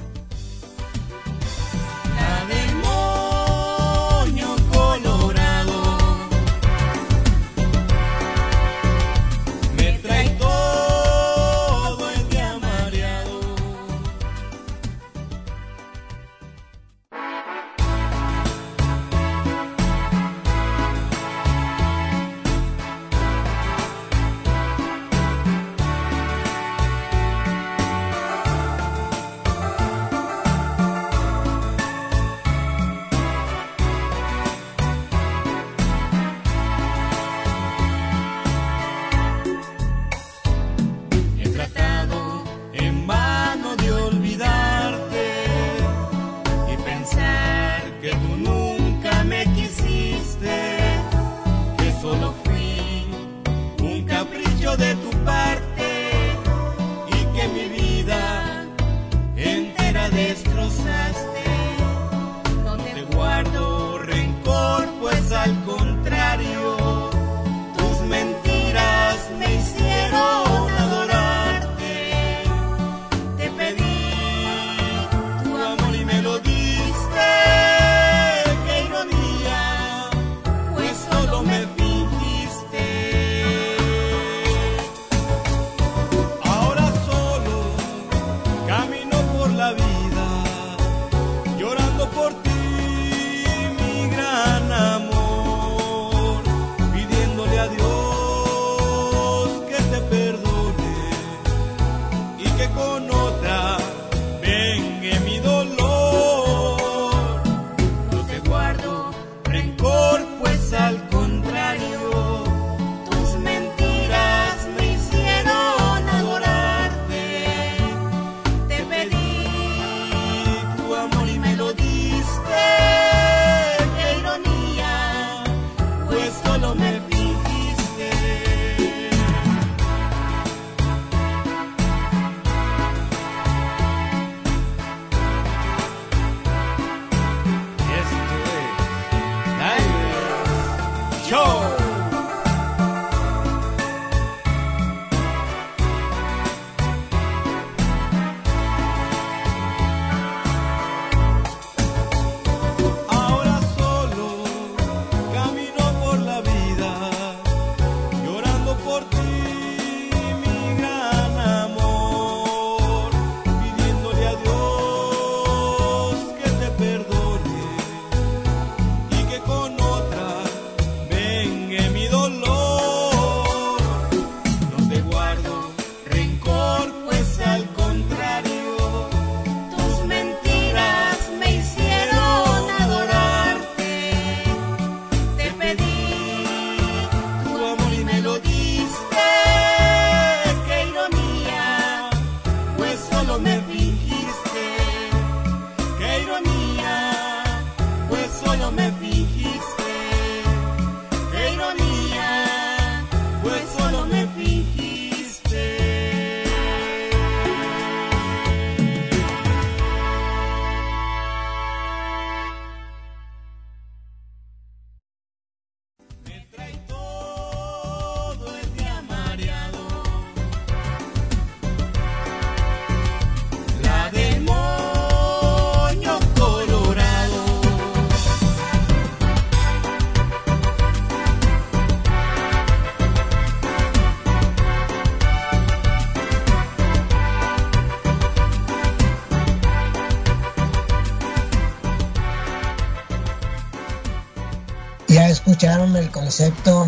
Concepto 246.29 246.87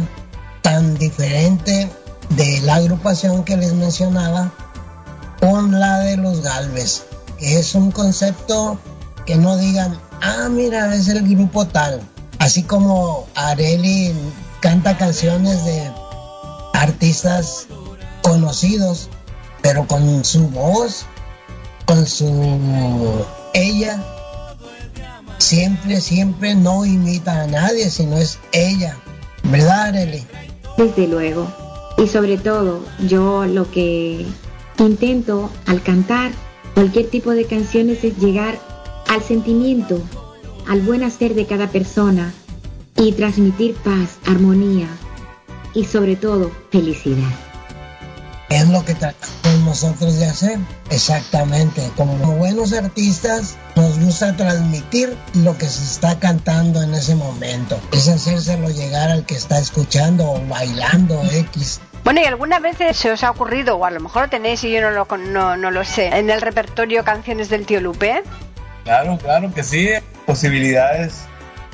tan 0.61 0.99
diferente 0.99 1.89
de 2.37 2.61
la 2.61 2.75
agrupación 2.75 3.43
que 3.43 3.57
les 3.57 3.73
mencionaba 3.73 4.53
con 5.41 5.81
la 5.81 6.01
de 6.01 6.19
los 6.19 6.43
Galvez, 6.43 7.05
que 7.39 7.59
es 7.59 7.75
un 7.75 7.91
concepto 7.91 8.79
que 9.25 9.37
no 9.37 9.57
digan, 9.57 9.99
ah, 10.21 10.51
mira, 10.51 10.95
es 10.95 11.09
el 11.09 11.27
grupo 11.27 11.67
tal. 11.67 12.03
Así 12.39 12.65
como 12.65 13.29
Areli 13.35 14.15
canta 14.61 14.99
canciones 14.99 15.65
de 15.65 15.91
artistas 16.75 17.67
conocidos, 18.21 19.09
pero 19.63 19.87
con 19.87 20.23
su 20.23 20.49
voz, 20.49 21.07
con 21.87 22.05
su 22.05 23.25
ella, 23.55 24.05
siempre, 25.39 26.03
siempre 26.03 26.55
no 26.55 26.85
imita 26.85 27.41
a 27.41 27.47
nadie, 27.47 27.89
sino 27.89 28.19
es 28.19 28.39
ella. 28.53 28.99
¿Verdad? 29.51 29.95
Desde 30.77 31.09
luego. 31.09 31.47
Y 31.99 32.07
sobre 32.07 32.39
todo, 32.39 32.81
yo 33.07 33.45
lo 33.47 33.71
que 33.71 34.25
intento 34.79 35.51
al 35.67 35.83
cantar 35.83 36.31
cualquier 36.75 37.09
tipo 37.11 37.33
de 37.33 37.45
canciones 37.45 38.05
es 38.05 38.17
llegar 38.19 38.59
al 39.09 39.23
sentimiento, 39.23 40.01
al 40.67 40.81
buen 40.81 41.03
hacer 41.03 41.35
de 41.35 41.47
cada 41.47 41.69
persona 41.69 42.33
y 42.97 43.13
transmitir 43.13 43.75
paz, 43.75 44.19
armonía 44.27 44.89
y 45.75 45.85
sobre 45.85 46.17
todo 46.17 46.51
felicidad. 46.71 47.50
Es 48.51 48.69
lo 48.69 48.85
que 48.85 48.95
tratamos 48.95 49.61
nosotros 49.65 50.19
de 50.19 50.27
hacer. 50.27 50.59
Exactamente. 50.91 51.89
Como 51.97 52.15
buenos 52.37 52.73
artistas, 52.73 53.57
nos 53.77 53.99
gusta 54.01 54.37
transmitir 54.37 55.17
lo 55.35 55.57
que 55.57 55.67
se 55.67 55.85
está 55.85 56.19
cantando 56.19 56.83
en 56.83 56.93
ese 56.95 57.15
momento. 57.15 57.81
Es 57.93 58.09
hacérselo 58.09 58.69
llegar 58.71 59.09
al 59.11 59.25
que 59.25 59.35
está 59.37 59.59
escuchando 59.59 60.33
o 60.33 60.41
bailando 60.49 61.23
X. 61.33 61.81
Bueno, 62.03 62.21
¿y 62.21 62.25
alguna 62.25 62.59
vez 62.59 62.77
se 62.97 63.13
os 63.13 63.23
ha 63.23 63.31
ocurrido, 63.31 63.77
o 63.77 63.85
a 63.85 63.91
lo 63.91 64.01
mejor 64.01 64.23
lo 64.25 64.29
tenéis 64.31 64.65
y 64.65 64.73
yo 64.73 64.81
no 64.81 64.91
lo, 64.91 65.07
con- 65.07 65.33
no, 65.33 65.57
no 65.57 65.71
lo 65.71 65.85
sé, 65.85 66.09
en 66.09 66.29
el 66.31 66.41
repertorio 66.41 67.05
canciones 67.05 67.51
del 67.51 67.67
tío 67.67 67.81
Lupe? 67.81 68.23
Claro, 68.85 69.17
claro 69.19 69.53
que 69.55 69.63
sí. 69.63 69.89
Posibilidades. 70.27 71.21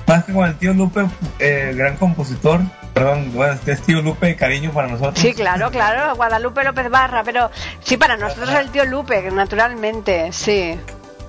Más 0.06 0.24
que 0.24 0.32
con 0.32 0.46
el 0.46 0.56
tío 0.58 0.74
Lupe, 0.74 1.06
eh, 1.38 1.72
gran 1.74 1.96
compositor. 1.96 2.60
Perdón, 2.96 3.30
bueno, 3.34 3.52
este 3.52 3.72
es 3.72 3.82
tío 3.82 4.00
Lupe, 4.00 4.34
cariño 4.36 4.72
para 4.72 4.88
nosotros. 4.88 5.18
Sí, 5.18 5.34
claro, 5.34 5.70
claro, 5.70 6.16
Guadalupe 6.16 6.64
López 6.64 6.88
Barra, 6.88 7.22
pero 7.24 7.50
sí, 7.84 7.98
para 7.98 8.16
nosotros 8.16 8.48
el 8.54 8.70
tío 8.70 8.86
Lupe, 8.86 9.30
naturalmente, 9.30 10.32
sí. 10.32 10.78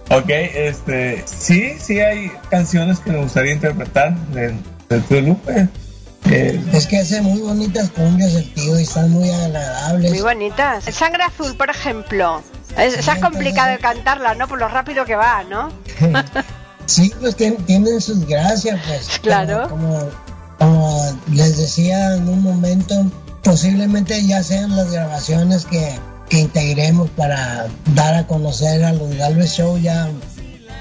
Ok, 0.10 0.30
este, 0.30 1.26
sí, 1.28 1.76
sí 1.78 2.00
hay 2.00 2.32
canciones 2.50 3.00
que 3.02 3.12
me 3.12 3.18
gustaría 3.18 3.52
interpretar 3.52 4.16
del, 4.28 4.56
del 4.88 5.04
tío 5.04 5.20
Lupe. 5.20 5.68
Eh, 6.32 6.58
Es 6.72 6.88
que 6.88 7.00
hace 7.00 7.20
muy 7.22 7.42
bonitas 7.42 7.90
cumbias 7.90 8.34
el 8.36 8.54
tío 8.54 8.80
y 8.80 8.84
están 8.84 9.12
muy 9.12 9.30
agradables. 9.30 10.10
Muy 10.12 10.22
bonitas. 10.22 10.86
Sangre 10.86 11.24
Azul, 11.24 11.58
por 11.58 11.70
ejemplo. 11.70 12.42
Es, 12.78 12.94
esa 12.98 13.16
es 13.16 13.20
complicado 13.22 13.72
de 13.72 13.80
cantarla, 13.80 14.36
¿no? 14.36 14.48
Por 14.48 14.60
lo 14.60 14.70
rápido 14.70 15.04
que 15.04 15.18
va, 15.18 15.44
¿no? 15.44 15.70
Sí, 16.86 17.12
pues 17.20 17.36
tien- 17.36 17.58
tienen 17.66 18.00
sus 18.00 18.26
gracias, 18.26 18.80
pues. 18.88 19.20
Claro. 19.22 19.68
Como, 19.68 20.10
como 20.58 21.04
les 21.32 21.58
decía 21.58 22.16
en 22.16 22.28
un 22.30 22.42
momento, 22.44 23.06
posiblemente 23.44 24.26
ya 24.26 24.44
sean 24.44 24.76
las 24.76 24.92
grabaciones 24.92 25.66
que, 25.66 25.98
que 26.30 26.40
integremos 26.40 27.10
para 27.12 27.68
dar 27.96 28.16
a 28.16 28.28
conocer 28.28 28.84
a 28.84 28.94
los 28.94 29.16
Galvez 29.16 29.52
Show 29.54 29.78
ya 29.78 30.10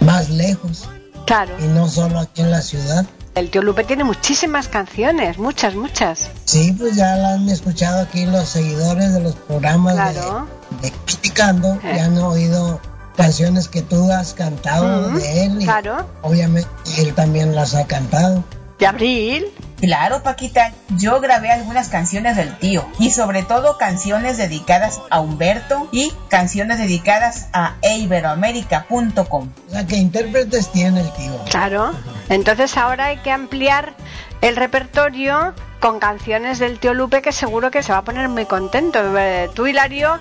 más 0.00 0.30
lejos 0.30 0.88
Claro. 1.26 1.52
y 1.58 1.64
no 1.68 1.88
solo 1.88 2.20
aquí 2.20 2.42
en 2.42 2.50
la 2.50 2.62
ciudad. 2.62 3.04
El 3.34 3.50
tío 3.50 3.60
Lupe 3.62 3.84
tiene 3.84 4.02
muchísimas 4.04 4.68
canciones, 4.68 5.36
muchas, 5.38 5.74
muchas. 5.74 6.30
Sí, 6.46 6.72
pues 6.72 6.96
ya 6.96 7.16
la 7.16 7.34
han 7.34 7.48
escuchado 7.50 8.00
aquí 8.00 8.24
los 8.24 8.48
seguidores 8.48 9.12
de 9.12 9.20
los 9.20 9.34
programas 9.34 9.94
Claro. 9.94 10.46
de, 10.80 10.90
Criticando, 11.04 11.74
Eh. 11.84 11.92
ya 11.96 12.04
han 12.06 12.16
oído 12.18 12.80
canciones 13.14 13.68
que 13.68 13.82
tú 13.82 14.10
has 14.10 14.32
cantado 14.34 15.10
de 15.10 15.44
él 15.44 15.60
y 15.60 15.64
Claro. 15.64 16.06
obviamente 16.22 16.68
él 16.98 17.12
también 17.14 17.54
las 17.54 17.74
ha 17.74 17.86
cantado. 17.86 18.42
De 18.78 18.86
Abril. 18.86 19.46
Claro, 19.80 20.22
Paquita, 20.22 20.72
yo 20.96 21.20
grabé 21.20 21.50
algunas 21.50 21.88
canciones 21.88 22.36
del 22.36 22.56
tío 22.56 22.86
y 22.98 23.10
sobre 23.10 23.42
todo 23.42 23.76
canciones 23.78 24.38
dedicadas 24.38 25.00
a 25.10 25.20
Humberto 25.20 25.88
y 25.92 26.12
canciones 26.28 26.78
dedicadas 26.78 27.48
a 27.52 27.74
eiberoamerica.com. 27.82 29.48
O 29.68 29.70
sea, 29.70 29.86
que 29.86 29.96
intérpretes 29.96 30.72
tiene 30.72 31.00
el 31.00 31.12
tío. 31.12 31.38
Claro. 31.50 31.92
Entonces 32.28 32.76
ahora 32.76 33.06
hay 33.06 33.18
que 33.18 33.30
ampliar 33.30 33.94
el 34.40 34.56
repertorio 34.56 35.54
con 35.80 35.98
canciones 35.98 36.58
del 36.58 36.78
tío 36.78 36.94
Lupe 36.94 37.22
que 37.22 37.32
seguro 37.32 37.70
que 37.70 37.82
se 37.82 37.92
va 37.92 37.98
a 37.98 38.04
poner 38.04 38.28
muy 38.28 38.46
contento. 38.46 39.00
Eh, 39.18 39.50
Tú, 39.54 39.66
Hilario, 39.66 40.20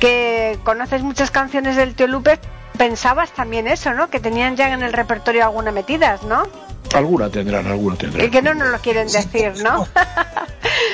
que 0.00 0.58
conoces 0.64 1.02
muchas 1.02 1.30
canciones 1.30 1.76
del 1.76 1.94
tío 1.94 2.06
Lupe, 2.06 2.38
pensabas 2.78 3.32
también 3.32 3.68
eso, 3.68 3.92
¿no? 3.92 4.08
Que 4.10 4.20
tenían 4.20 4.56
ya 4.56 4.72
en 4.72 4.82
el 4.82 4.92
repertorio 4.92 5.44
alguna 5.44 5.72
metidas, 5.72 6.22
¿no? 6.22 6.44
Alguna 6.92 7.28
tendrán, 7.30 7.66
alguna 7.66 7.96
tendrán. 7.96 8.30
que 8.30 8.42
no 8.42 8.54
nos 8.54 8.68
lo 8.68 8.78
quieren 8.80 9.06
decir, 9.10 9.52
¿no? 9.62 9.86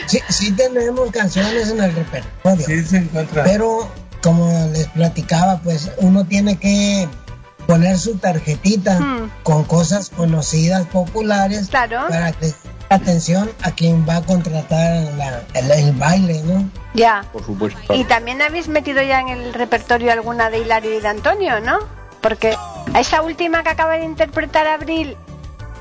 Sí, 0.06 0.18
sí 0.28 0.52
tenemos 0.52 1.10
canciones 1.10 1.70
en 1.70 1.80
el 1.82 1.94
repertorio, 1.94 2.66
sí 2.66 2.84
se 2.84 2.96
encuentra. 2.98 3.44
pero 3.44 3.88
como 4.22 4.50
les 4.72 4.86
platicaba, 4.88 5.60
pues 5.62 5.90
uno 5.98 6.24
tiene 6.26 6.56
que 6.58 7.08
poner 7.66 7.96
su 7.98 8.18
tarjetita 8.18 8.98
Hmm. 8.98 9.30
con 9.42 9.64
cosas 9.64 10.10
conocidas, 10.10 10.86
populares, 10.86 11.68
Claro. 11.68 12.00
para 12.08 12.32
que 12.32 12.52
atención 12.88 13.50
a 13.62 13.70
quien 13.70 14.04
va 14.08 14.16
a 14.16 14.22
contratar 14.22 15.02
la- 15.16 15.42
el, 15.54 15.70
el 15.70 15.92
baile, 15.92 16.42
¿no? 16.42 16.68
Ya. 16.94 17.24
Por 17.32 17.44
supuesto. 17.44 17.94
Y 17.94 18.02
también 18.04 18.42
habéis 18.42 18.66
metido 18.68 19.00
ya 19.02 19.20
en 19.20 19.28
el 19.28 19.54
repertorio 19.54 20.12
alguna 20.12 20.50
de 20.50 20.58
Hilario 20.58 20.98
y 20.98 21.00
de 21.00 21.08
Antonio, 21.08 21.60
¿no? 21.60 21.78
Porque 22.20 22.56
a 22.92 23.00
esa 23.00 23.22
última 23.22 23.62
que 23.62 23.68
acaba 23.70 23.94
de 23.94 24.04
interpretar 24.04 24.66
Abril, 24.66 25.16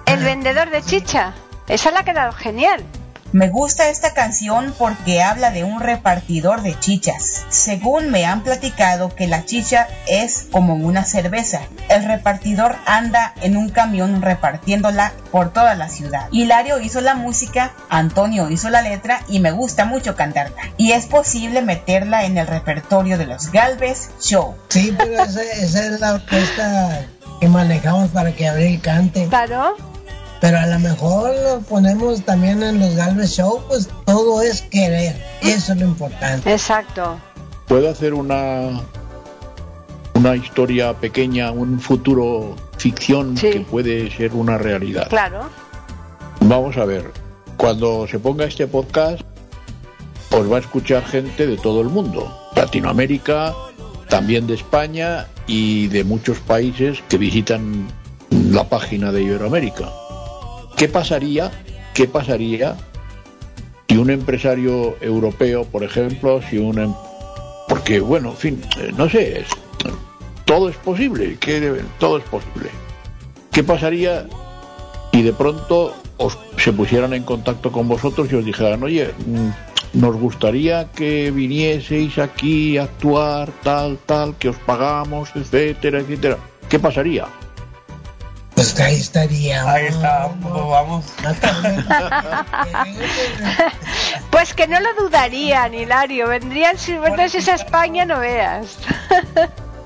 El 0.10 0.24
vendedor 0.24 0.72
de 0.72 0.82
chicha, 0.82 1.36
esa 1.68 1.91
le 1.91 1.99
ha 1.99 2.03
quedado 2.03 2.32
genial. 2.32 2.84
Me 3.32 3.47
gusta 3.47 3.89
esta 3.89 4.16
canción 4.16 4.74
porque 4.76 5.22
habla 5.22 5.51
de 5.51 5.64
un 5.64 5.80
repartidor 5.80 6.64
de 6.64 6.78
chichas. 6.80 7.45
Según 7.49 8.10
me 8.10 8.26
han 8.26 8.41
platicado 8.41 9.14
que 9.14 9.28
la 9.28 9.45
chicha 9.45 9.88
es 10.07 10.47
como 10.51 10.74
una 10.74 11.05
cerveza. 11.05 11.62
El 11.89 12.05
repartidor 12.05 12.76
anda 12.88 13.36
en 13.43 13.55
un 13.55 13.70
camión 13.70 14.24
repartiéndola 14.24 15.14
por 15.32 15.53
toda 15.53 15.76
la 15.76 15.89
ciudad. 15.89 16.28
Hilario 16.32 16.80
hizo 16.80 17.01
la 17.01 17.14
música, 17.14 17.74
Antonio 17.88 18.49
hizo 18.49 18.72
la 18.72 18.82
letra 18.82 19.22
y 19.28 19.39
me 19.39 19.51
gusta 19.51 19.86
mucho 19.86 20.16
cantarla. 20.16 20.55
Y 20.78 20.93
es 20.93 21.05
posible 21.05 21.62
meterla 21.62 22.26
en 22.26 22.39
el 22.39 22.47
repertorio 22.47 23.20
de 23.20 23.28
los 23.28 23.51
Galvez 23.51 24.10
Show. 24.20 24.55
Sí, 24.70 24.91
pero 24.97 25.22
esa, 25.22 25.43
esa 25.43 25.86
es 25.86 25.99
la 25.99 26.16
orquesta 26.16 27.05
que 27.39 27.47
manejamos 27.47 28.10
para 28.10 28.32
que 28.32 28.47
Abril 28.47 28.82
cante. 28.82 29.28
Claro. 29.28 29.76
Pero 30.42 30.58
a 30.60 30.66
lo 30.68 30.80
mejor 30.80 31.32
lo 31.44 31.60
ponemos 31.62 32.22
también 32.24 32.64
en 32.64 32.80
los 32.80 32.96
Galvez 32.96 33.32
Show, 33.32 33.62
pues 33.68 33.90
todo 34.06 34.42
es 34.42 34.62
querer. 34.64 35.16
Eso 35.42 35.74
es 35.74 35.80
lo 35.80 35.86
importante. 35.86 36.52
Exacto. 36.52 37.20
Puedo 37.68 37.90
hacer 37.90 38.14
una 38.14 38.82
una 40.16 40.36
historia 40.36 40.94
pequeña, 40.94 41.52
un 41.52 41.80
futuro 41.80 42.56
ficción 42.78 43.38
Sí. 43.38 43.52
que 43.52 43.60
puede 43.62 44.12
ser 44.12 44.34
una 44.34 44.58
realidad. 44.58 45.08
Claro. 45.10 45.50
Vamos 46.42 46.76
a 46.78 46.84
ver, 46.86 47.12
cuando 47.58 48.06
se 48.08 48.20
ponga 48.20 48.46
este 48.46 48.68
podcast, 48.68 49.22
os 50.32 50.52
va 50.52 50.58
a 50.58 50.60
escuchar 50.60 51.06
gente 51.06 51.48
de 51.48 51.56
todo 51.58 51.82
el 51.82 51.88
mundo, 51.88 52.34
Latinoamérica, 52.56 53.54
también 54.10 54.46
de 54.48 54.56
España 54.56 55.28
y 55.48 55.88
de 55.88 56.04
muchos 56.04 56.40
países 56.40 57.00
que 57.08 57.18
visitan 57.18 57.88
la 58.30 58.64
página 58.68 59.12
de 59.14 59.24
Iberoamérica. 59.24 59.90
¿Qué 60.80 60.88
pasaría? 60.88 61.51
¿Qué 61.93 62.07
pasaría 62.07 62.77
si 63.89 63.97
un 63.97 64.09
empresario 64.09 64.95
europeo, 65.01 65.65
por 65.65 65.84
ejemplo, 65.84 66.39
si 66.49 66.57
un 66.57 66.80
em- 66.80 66.93
porque 67.67 67.99
bueno, 67.99 68.30
en 68.30 68.38
fin, 68.38 68.61
eh, 68.80 68.93
no 68.95 69.09
sé, 69.09 69.41
es- 69.41 69.47
todo 70.45 70.69
es 70.69 70.77
posible, 70.77 71.36
que 71.38 71.82
todo 71.99 72.17
es 72.17 72.23
posible. 72.23 72.69
¿Qué 73.51 73.61
pasaría 73.61 74.25
y 75.11 75.21
de 75.21 75.34
pronto 75.34 75.93
os, 76.15 76.38
se 76.57 76.71
pusieran 76.71 77.13
en 77.13 77.23
contacto 77.23 77.73
con 77.73 77.89
vosotros 77.89 78.32
y 78.32 78.36
os 78.36 78.45
dijeran, 78.45 78.82
oye, 78.82 79.09
mm, 79.27 79.99
nos 79.99 80.15
gustaría 80.15 80.86
que 80.93 81.30
vinieseis 81.32 82.17
aquí 82.19 82.77
a 82.77 82.84
actuar, 82.84 83.51
tal, 83.63 83.97
tal, 84.05 84.36
que 84.38 84.47
os 84.47 84.57
pagamos, 84.57 85.30
etcétera, 85.36 85.99
etcétera. 85.99 86.38
¿Qué 86.69 86.80
pasaría? 86.80 87.25
Pues 88.60 88.74
que 88.74 88.84
ahí 88.84 88.99
estaría. 88.99 89.72
Ahí 89.72 89.86
está, 89.86 90.30
pues 90.41 90.53
vamos. 90.53 91.05
Pues 94.32 94.53
que 94.53 94.68
no 94.68 94.80
lo 94.80 94.93
dudarían, 94.95 95.74
Hilario. 95.74 96.28
Vendrían 96.28 96.78
si 96.78 96.97
vendrías 96.97 97.47
a 97.47 97.55
España, 97.55 98.05
no 98.05 98.20
veas. 98.20 98.78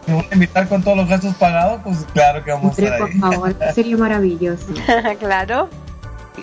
¿Me 0.08 0.16
van 0.16 0.26
a 0.30 0.34
invitar 0.34 0.68
con 0.68 0.84
todos 0.84 0.98
los 0.98 1.08
gastos 1.08 1.36
pagados? 1.36 1.82
Pues 1.84 2.00
claro 2.14 2.44
que 2.44 2.52
vamos 2.52 2.78
a 2.78 2.82
estar 2.82 2.98
por 2.98 3.10
ahí. 3.10 3.20
favor, 3.20 3.56
sería 3.76 3.98
maravilloso. 3.98 4.66
claro. 5.20 5.70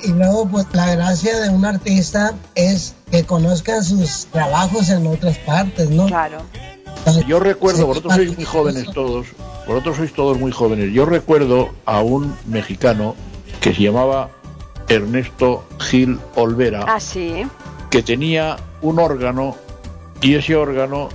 Y 0.03 0.13
luego, 0.13 0.47
pues 0.49 0.67
la 0.73 0.95
gracia 0.95 1.37
de 1.41 1.51
un 1.51 1.65
artista 1.65 2.33
es 2.55 2.95
que 3.11 3.25
conozcan 3.25 3.83
sus 3.83 4.27
trabajos 4.27 4.89
en 4.89 5.07
otras 5.07 5.37
partes, 5.39 5.91
¿no? 5.91 6.07
Claro. 6.07 6.39
Yo 7.27 7.41
recuerdo, 7.41 7.87
vosotros 7.87 8.15
sois 8.15 8.37
muy 8.37 8.45
jóvenes 8.45 8.87
todos, 8.93 9.27
vosotros 9.71 9.99
sois 9.99 10.13
todos 10.13 10.39
muy 10.39 10.51
jóvenes. 10.51 10.93
Yo 10.93 11.07
recuerdo 11.07 11.71
a 11.87 12.01
un 12.01 12.35
mexicano 12.47 13.15
que 13.61 13.73
se 13.73 13.83
llamaba 13.83 14.29
Ernesto 14.89 15.65
Gil 15.79 16.19
Olvera, 16.35 16.85
Ah, 16.89 16.99
sí. 16.99 17.47
que 17.89 18.03
tenía 18.03 18.57
un 18.83 18.99
órgano 18.99 19.55
y 20.21 20.35
ese 20.35 20.57
órgano 20.57 21.09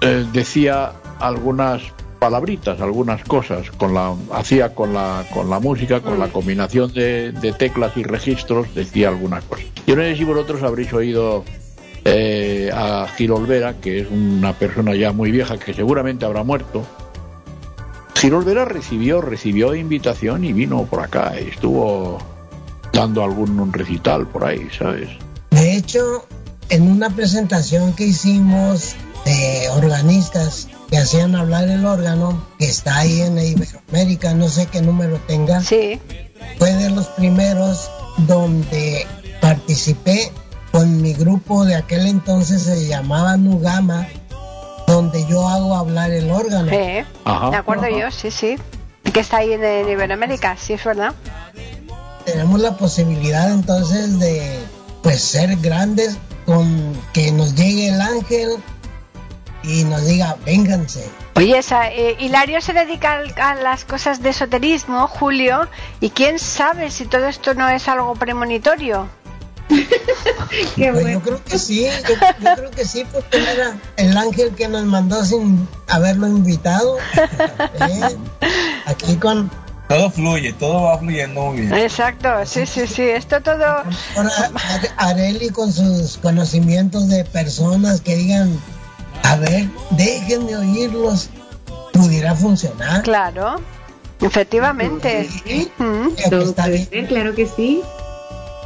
eh, 0.00 0.24
decía 0.32 0.92
algunas 1.18 1.82
palabritas, 2.20 2.80
algunas 2.80 3.24
cosas, 3.24 3.70
con 3.72 3.92
la, 3.92 4.14
hacía 4.32 4.74
con 4.74 4.94
la, 4.94 5.24
con 5.34 5.50
la 5.50 5.58
música, 5.58 6.00
con 6.00 6.18
la 6.20 6.28
combinación 6.28 6.92
de, 6.92 7.32
de 7.32 7.52
teclas 7.52 7.96
y 7.96 8.04
registros, 8.04 8.72
decía 8.74 9.08
algunas 9.08 9.42
cosas. 9.44 9.66
Yo 9.86 9.96
no 9.96 10.02
sé 10.02 10.16
si 10.16 10.22
vosotros 10.24 10.62
habréis 10.62 10.92
oído 10.92 11.44
eh, 12.04 12.70
a 12.72 13.06
Gil 13.16 13.32
Olvera, 13.32 13.74
que 13.80 14.00
es 14.00 14.06
una 14.10 14.52
persona 14.52 14.94
ya 14.94 15.10
muy 15.12 15.32
vieja 15.32 15.58
que 15.58 15.74
seguramente 15.74 16.24
habrá 16.24 16.44
muerto. 16.44 16.82
Gil 18.16 18.32
Olvera 18.32 18.64
recibió, 18.64 19.20
recibió 19.20 19.74
invitación 19.74 20.44
y 20.44 20.52
vino 20.52 20.84
por 20.84 21.00
acá 21.00 21.34
y 21.38 21.48
estuvo 21.48 22.18
dando 22.92 23.22
algún 23.22 23.60
un 23.60 23.72
recital 23.72 24.26
por 24.26 24.44
ahí, 24.44 24.68
¿sabes? 24.76 25.10
De 25.50 25.76
hecho, 25.76 26.26
en 26.70 26.90
una 26.90 27.10
presentación 27.10 27.92
que 27.92 28.06
hicimos 28.06 28.96
de 29.26 29.68
organistas 29.76 30.68
que 30.88 30.96
hacían 30.96 31.34
hablar 31.34 31.68
el 31.68 31.84
órgano, 31.84 32.42
que 32.58 32.66
está 32.66 32.98
ahí 32.98 33.20
en 33.20 33.38
Iberoamérica, 33.38 34.32
no 34.34 34.48
sé 34.48 34.66
qué 34.66 34.80
número 34.80 35.18
tenga, 35.26 35.60
Sí. 35.60 36.00
fue 36.58 36.72
de 36.72 36.90
los 36.90 37.08
primeros 37.08 37.90
donde 38.18 39.06
participé 39.42 40.32
con 40.72 41.02
mi 41.02 41.12
grupo 41.12 41.64
de 41.64 41.74
aquel 41.74 42.06
entonces 42.06 42.62
se 42.62 42.86
llamaba 42.86 43.36
Nugama, 43.36 44.06
donde 44.86 45.26
yo 45.26 45.46
hago 45.48 45.74
hablar 45.76 46.10
el 46.10 46.30
órgano. 46.30 46.70
Sí. 46.70 47.04
Ajá. 47.24 47.50
De 47.50 47.56
acuerdo 47.56 47.88
yo, 47.88 48.10
sí, 48.10 48.30
sí. 48.30 48.56
Que 49.12 49.20
está 49.20 49.38
ahí 49.38 49.52
en, 49.52 49.64
en 49.64 49.88
Iberoamérica, 49.88 50.56
sí, 50.56 50.72
es 50.74 50.84
verdad. 50.84 51.14
Tenemos 52.24 52.60
la 52.60 52.76
posibilidad 52.76 53.50
entonces 53.52 54.18
de 54.18 54.58
pues 55.02 55.22
ser 55.22 55.56
grandes 55.56 56.18
con 56.44 56.92
que 57.12 57.30
nos 57.30 57.54
llegue 57.54 57.88
el 57.88 58.00
ángel 58.00 58.50
y 59.62 59.84
nos 59.84 60.04
diga, 60.06 60.36
vénganse. 60.44 61.08
Oye, 61.34 61.58
esa, 61.58 61.90
eh, 61.90 62.16
Hilario 62.18 62.60
se 62.60 62.72
dedica 62.72 63.12
al- 63.14 63.34
a 63.40 63.54
las 63.56 63.84
cosas 63.84 64.22
de 64.22 64.30
esoterismo, 64.30 65.06
Julio, 65.08 65.68
y 66.00 66.10
quién 66.10 66.38
sabe 66.38 66.90
si 66.90 67.04
todo 67.06 67.26
esto 67.26 67.54
no 67.54 67.68
es 67.68 67.88
algo 67.88 68.14
premonitorio. 68.14 69.08
Qué 69.68 70.90
Pues 70.90 70.92
bueno. 70.92 71.10
yo 71.10 71.20
creo 71.22 71.44
que 71.44 71.58
sí, 71.58 71.86
yo, 72.08 72.14
yo 72.40 72.54
creo 72.56 72.70
que 72.70 72.84
sí, 72.84 73.04
porque 73.12 73.38
era 73.38 73.76
el 73.96 74.16
ángel 74.16 74.54
que 74.54 74.68
nos 74.68 74.84
mandó 74.84 75.24
sin 75.24 75.66
haberlo 75.88 76.28
invitado. 76.28 76.98
Eh, 77.80 78.16
Aquí 78.86 79.16
con 79.16 79.50
Todo 79.88 80.10
fluye, 80.10 80.52
todo 80.52 80.82
va 80.82 80.98
fluyendo 80.98 81.40
muy 81.46 81.60
bien. 81.62 81.74
Exacto, 81.74 82.28
sí, 82.44 82.66
sí, 82.66 82.86
sí. 82.86 83.02
Esto 83.02 83.40
todo. 83.42 83.64
ahora 83.64 84.30
Are- 84.54 84.90
Areli 84.96 85.50
con 85.50 85.72
sus 85.72 86.16
conocimientos 86.18 87.08
de 87.08 87.24
personas 87.24 88.00
que 88.00 88.16
digan, 88.16 88.58
a 89.22 89.36
ver, 89.36 89.66
déjenme 89.90 90.56
oírlos, 90.56 91.28
pudiera 91.92 92.34
funcionar. 92.34 93.02
Claro, 93.02 93.60
efectivamente. 94.20 95.28
Sí, 95.44 95.70
Mm. 95.78 96.08
claro 97.08 97.34
que 97.34 97.46
sí. 97.46 97.82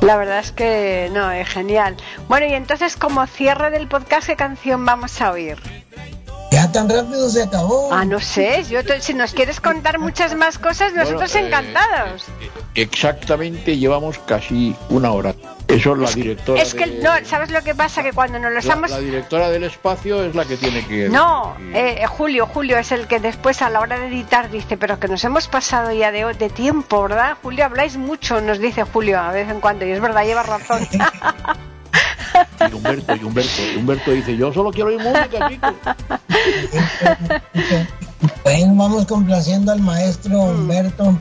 La 0.01 0.17
verdad 0.17 0.39
es 0.39 0.53
que 0.53 1.11
no, 1.13 1.31
es 1.31 1.49
genial. 1.49 1.97
Bueno, 2.29 2.47
y 2.47 2.55
entonces, 2.55 2.97
como 2.97 3.27
cierre 3.27 3.71
del 3.71 3.87
podcast, 3.87 4.27
¿qué 4.27 4.37
canción 4.37 4.85
vamos 4.87 5.21
a 5.21 5.31
oír? 5.33 5.59
Ya 6.51 6.73
tan 6.73 6.89
rápido 6.89 7.29
se 7.29 7.43
acabó. 7.45 7.91
Ah, 7.93 8.05
no 8.05 8.19
sé, 8.19 8.65
yo 8.65 8.85
te- 8.85 9.01
si 9.01 9.15
nos 9.15 9.33
quieres 9.35 9.61
contar 9.61 9.99
muchas 9.99 10.35
más 10.35 10.59
cosas, 10.59 10.93
nosotros 10.95 11.31
Bueno, 11.33 11.47
eh, 11.47 11.49
encantados. 11.49 12.25
Exactamente, 12.75 13.77
llevamos 13.77 14.19
casi 14.21 14.75
una 14.89 15.13
hora. 15.13 15.35
Eso 15.71 15.93
es 15.95 15.99
la 15.99 16.11
directora. 16.11 16.63
Es 16.63 16.75
que, 16.75 16.87
de- 16.87 17.03
no, 17.03 17.11
¿sabes 17.25 17.51
lo 17.51 17.63
que 17.63 17.75
pasa? 17.75 18.03
Que 18.03 18.13
cuando 18.13 18.39
nos 18.39 18.49
lo 18.49 18.55
la, 18.55 18.61
estamos... 18.61 18.91
la 18.91 18.99
directora 18.99 19.51
del 19.51 19.65
espacio 19.65 20.23
es 20.25 20.35
la 20.35 20.45
que 20.45 20.57
tiene 20.57 20.85
que. 20.87 21.09
No, 21.09 21.57
eh, 21.73 22.05
Julio, 22.09 22.47
Julio 22.47 22.79
es 22.79 22.93
el 22.93 23.07
que 23.07 23.21
después 23.21 23.63
a 23.63 23.71
la 23.71 23.81
hora 23.81 23.99
de 23.99 24.09
editar 24.09 24.51
dice, 24.51 24.77
pero 24.77 24.99
que 25.01 25.09
nos 25.09 25.25
hemos 25.25 25.49
pasado 25.49 25.93
ya 25.93 26.13
de, 26.13 26.25
de 26.35 26.49
tiempo, 26.51 27.03
¿verdad? 27.03 27.37
Julio, 27.43 27.65
habláis 27.65 27.97
mucho, 27.97 28.41
nos 28.41 28.59
dice 28.59 28.85
Julio 28.85 29.19
a 29.21 29.33
vez 29.33 29.49
en 29.49 29.61
cuando, 29.61 29.87
y 29.87 29.91
es 29.91 30.01
verdad, 30.01 30.25
lleva 30.25 30.43
razón. 30.43 30.87
y 32.71 32.75
Humberto, 32.75 33.17
y 33.17 33.25
Humberto, 33.25 33.63
y 33.75 33.77
Humberto 33.77 34.11
dice, 34.13 34.37
yo 34.37 34.53
solo 34.53 34.71
quiero 34.71 34.89
oír 34.91 34.99
música, 35.01 35.49
chicos. 35.49 35.75
Bueno, 38.45 38.75
vamos 38.75 39.07
complaciendo 39.07 39.73
al 39.73 39.81
maestro 39.81 40.41
Humberto 40.41 41.17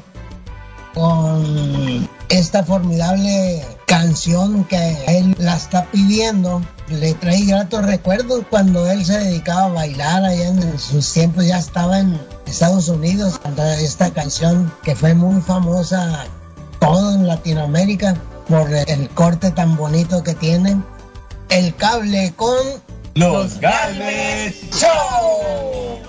con 0.94 2.08
esta 2.30 2.64
formidable 2.64 3.64
canción 3.86 4.64
que 4.66 4.98
él 5.08 5.36
la 5.40 5.56
está 5.56 5.86
pidiendo. 5.86 6.62
Le 6.88 7.14
trae 7.14 7.46
gratos 7.46 7.86
recuerdos 7.86 8.44
cuando 8.50 8.90
él 8.90 9.06
se 9.06 9.20
dedicaba 9.20 9.66
a 9.66 9.70
bailar 9.70 10.26
allá 10.26 10.48
en 10.48 10.80
sus 10.80 11.12
tiempos, 11.12 11.46
ya 11.46 11.60
estaba 11.60 12.00
en 12.00 12.20
Estados 12.46 12.88
Unidos, 12.88 13.40
esta 13.80 14.12
canción 14.12 14.72
que 14.84 14.96
fue 14.96 15.14
muy 15.14 15.42
famosa 15.42 16.26
todo 16.80 17.14
en 17.14 17.28
Latinoamérica 17.28 18.16
por 18.48 18.72
el 18.74 19.10
corte 19.10 19.52
tan 19.52 19.76
bonito 19.76 20.24
que 20.24 20.34
tiene. 20.34 20.82
El 21.50 21.76
cable 21.76 22.34
con 22.36 22.58
Los 23.16 23.60
Galvez 23.60 24.70
Show. 24.72 26.09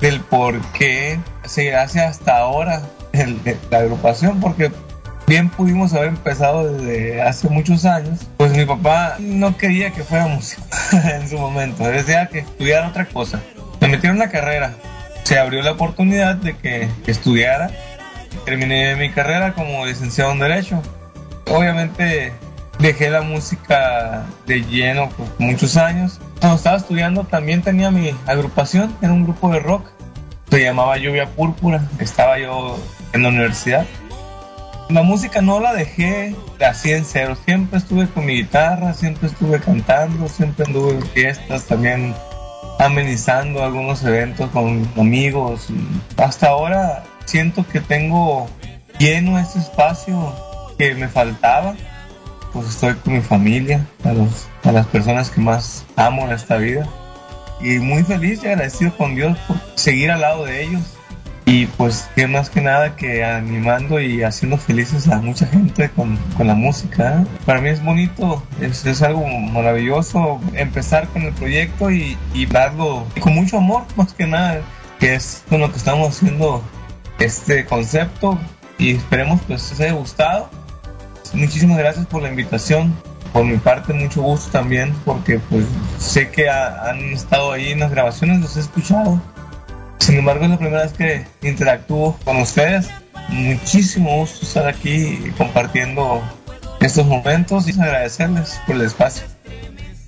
del 0.00 0.20
por 0.20 0.60
qué 0.72 1.18
se 1.44 1.74
hace 1.74 2.00
hasta 2.00 2.38
ahora 2.38 2.82
la 3.70 3.78
agrupación, 3.78 4.38
porque 4.38 4.70
bien 5.26 5.48
pudimos 5.48 5.94
haber 5.94 6.08
empezado 6.08 6.70
desde 6.70 7.22
hace 7.22 7.48
muchos 7.48 7.86
años. 7.86 8.20
Pues 8.36 8.52
mi 8.52 8.66
papá 8.66 9.16
no 9.18 9.56
quería 9.56 9.92
que 9.92 10.02
fuera 10.02 10.26
músico 10.26 10.62
en 10.92 11.28
su 11.28 11.38
momento, 11.38 11.84
decía 11.84 12.26
que 12.26 12.40
estudiara 12.40 12.88
otra 12.88 13.06
cosa. 13.06 13.40
Me 13.80 13.88
metieron 13.88 14.16
en 14.16 14.26
la 14.26 14.30
carrera, 14.30 14.74
se 15.22 15.38
abrió 15.38 15.62
la 15.62 15.72
oportunidad 15.72 16.36
de 16.36 16.56
que 16.56 16.88
estudiara. 17.06 17.70
Terminé 18.44 18.94
mi 18.96 19.10
carrera 19.10 19.54
como 19.54 19.86
licenciado 19.86 20.32
en 20.32 20.38
Derecho. 20.38 20.82
Obviamente 21.48 22.32
dejé 22.78 23.10
la 23.10 23.22
música 23.22 24.24
de 24.46 24.62
lleno 24.62 25.08
por 25.08 25.26
muchos 25.38 25.76
años. 25.76 26.20
Cuando 26.40 26.56
estaba 26.56 26.78
estudiando 26.78 27.24
también 27.24 27.60
tenía 27.60 27.90
mi 27.90 28.14
agrupación, 28.26 28.96
era 29.02 29.12
un 29.12 29.24
grupo 29.24 29.52
de 29.52 29.60
rock. 29.60 29.90
Se 30.50 30.62
llamaba 30.62 30.96
Lluvia 30.96 31.26
Púrpura. 31.26 31.86
Estaba 31.98 32.38
yo 32.38 32.78
en 33.12 33.22
la 33.22 33.28
universidad. 33.28 33.86
La 34.88 35.02
música 35.02 35.42
no 35.42 35.60
la 35.60 35.74
dejé 35.74 36.34
así 36.66 36.92
en 36.92 37.04
cero. 37.04 37.36
Siempre 37.44 37.78
estuve 37.78 38.08
con 38.08 38.24
mi 38.24 38.36
guitarra, 38.36 38.94
siempre 38.94 39.28
estuve 39.28 39.60
cantando, 39.60 40.28
siempre 40.28 40.64
anduve 40.66 40.92
en 40.92 41.02
fiestas, 41.02 41.66
también 41.66 42.14
amenizando 42.78 43.62
algunos 43.62 44.02
eventos 44.02 44.48
con 44.50 44.88
amigos. 44.98 45.68
Hasta 46.16 46.48
ahora 46.48 47.04
siento 47.26 47.66
que 47.68 47.80
tengo 47.80 48.48
lleno 48.98 49.38
ese 49.38 49.58
espacio 49.58 50.34
que 50.78 50.94
me 50.94 51.06
faltaba. 51.06 51.74
Pues 52.52 52.68
estoy 52.68 52.94
con 52.94 53.14
mi 53.14 53.20
familia, 53.20 53.86
a, 54.04 54.12
los, 54.12 54.48
a 54.64 54.72
las 54.72 54.86
personas 54.86 55.30
que 55.30 55.40
más 55.40 55.84
amo 55.96 56.26
en 56.26 56.32
esta 56.32 56.56
vida. 56.56 56.86
Y 57.60 57.78
muy 57.78 58.02
feliz 58.02 58.42
y 58.42 58.48
agradecido 58.48 58.96
con 58.96 59.14
Dios 59.14 59.36
por 59.46 59.56
seguir 59.74 60.10
al 60.10 60.22
lado 60.22 60.44
de 60.44 60.62
ellos. 60.62 60.82
Y 61.46 61.66
pues 61.66 62.08
que 62.14 62.26
más 62.26 62.48
que 62.48 62.60
nada 62.60 62.94
que 62.96 63.24
animando 63.24 64.00
y 64.00 64.22
haciendo 64.22 64.56
felices 64.56 65.08
a 65.08 65.20
mucha 65.20 65.46
gente 65.46 65.90
con, 65.90 66.16
con 66.36 66.46
la 66.46 66.54
música. 66.54 67.22
¿eh? 67.22 67.26
Para 67.44 67.60
mí 67.60 67.70
es 67.70 67.84
bonito, 67.84 68.42
es, 68.60 68.86
es 68.86 69.02
algo 69.02 69.26
maravilloso 69.26 70.40
empezar 70.54 71.08
con 71.08 71.22
el 71.22 71.32
proyecto 71.32 71.90
y, 71.90 72.16
y 72.34 72.46
darlo 72.46 73.04
con 73.20 73.34
mucho 73.34 73.58
amor, 73.58 73.82
más 73.96 74.12
que 74.12 74.26
nada, 74.26 74.60
que 75.00 75.14
es 75.14 75.42
con 75.48 75.60
lo 75.60 75.70
que 75.70 75.78
estamos 75.78 76.08
haciendo 76.08 76.62
este 77.18 77.64
concepto 77.64 78.38
y 78.78 78.92
esperemos 78.92 79.40
pues 79.46 79.70
les 79.70 79.80
haya 79.80 79.92
gustado. 79.92 80.48
Muchísimas 81.32 81.78
gracias 81.78 82.06
por 82.06 82.22
la 82.22 82.28
invitación. 82.28 82.94
Por 83.32 83.44
mi 83.44 83.58
parte, 83.58 83.92
mucho 83.92 84.22
gusto 84.22 84.50
también, 84.50 84.92
porque 85.04 85.38
pues 85.38 85.64
sé 85.98 86.30
que 86.30 86.48
ha- 86.50 86.90
han 86.90 86.98
estado 87.12 87.52
ahí 87.52 87.70
en 87.72 87.80
las 87.80 87.90
grabaciones, 87.92 88.40
los 88.40 88.56
he 88.56 88.60
escuchado. 88.60 89.20
Sin 89.98 90.16
embargo, 90.18 90.44
es 90.44 90.50
la 90.50 90.58
primera 90.58 90.82
vez 90.82 90.92
que 90.92 91.24
interactúo 91.46 92.18
con 92.24 92.38
ustedes. 92.38 92.88
Muchísimo 93.28 94.16
gusto 94.16 94.44
estar 94.44 94.66
aquí 94.66 95.32
compartiendo 95.38 96.20
estos 96.80 97.06
momentos 97.06 97.68
y 97.68 97.80
agradecerles 97.80 98.60
por 98.66 98.74
el 98.76 98.82
espacio. 98.82 99.22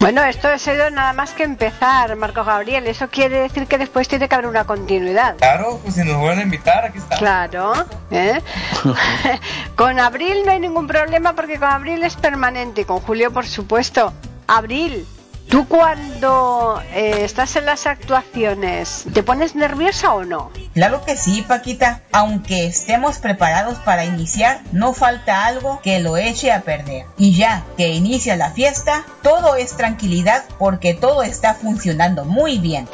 Bueno, 0.03 0.25
esto 0.25 0.49
ha 0.49 0.59
sido 0.59 0.91
nada 0.91 1.13
más 1.13 1.31
que 1.33 1.45
empezar, 1.45 2.17
Marco 2.17 2.43
Gabriel. 2.43 2.89
Eso 2.89 3.09
quiere 3.09 3.39
decir 3.39 3.69
que 3.69 3.79
después 3.79 4.09
tiene 4.09 4.29
que 4.29 4.35
haber 4.35 4.49
una 4.49 4.65
continuidad. 4.65 5.37
Claro, 5.37 5.79
pues 5.81 5.95
si 5.95 6.03
nos 6.03 6.17
vuelven 6.17 6.41
a 6.41 6.43
invitar, 6.43 6.85
aquí 6.87 6.99
estamos. 6.99 7.21
Claro, 7.21 7.73
¿eh? 8.11 8.43
con 9.77 10.01
Abril 10.01 10.39
no 10.45 10.51
hay 10.51 10.59
ningún 10.59 10.89
problema 10.89 11.35
porque 11.35 11.57
con 11.57 11.69
Abril 11.69 12.03
es 12.03 12.17
permanente 12.17 12.81
y 12.81 12.85
con 12.85 12.99
Julio, 12.99 13.33
por 13.33 13.47
supuesto. 13.47 14.13
Abril, 14.49 15.07
¿tú 15.53 15.69
cuando 15.69 16.83
eh, 16.95 17.25
estás 17.25 17.57
en 17.57 17.67
las 17.67 17.87
actuaciones, 17.87 19.05
te 19.13 19.23
pones 19.23 19.55
nerviosa 19.55 20.15
o 20.15 20.25
no? 20.25 20.51
Claro 20.73 21.05
que 21.05 21.15
sí, 21.15 21.45
Paquita. 21.47 22.01
Aunque 22.11 22.65
estemos 22.65 23.19
preparados 23.19 23.77
para 23.81 24.07
iniciar, 24.07 24.63
no 24.73 24.95
falta 24.95 25.45
algo 25.45 25.79
que 25.83 26.01
lo 26.01 26.17
eche 26.17 26.51
a 26.53 26.63
perder. 26.63 27.05
Y 27.19 27.37
ya 27.37 27.65
que 27.77 27.89
inicia 27.89 28.35
la 28.37 28.53
fiesta, 28.53 29.05
todo 29.23 29.55
es 29.55 29.77
tranquilidad 29.77 30.43
porque 30.59 30.95
todo 30.95 31.23
está 31.23 31.53
funcionando 31.53 32.25
muy 32.25 32.57
bien. 32.57 32.89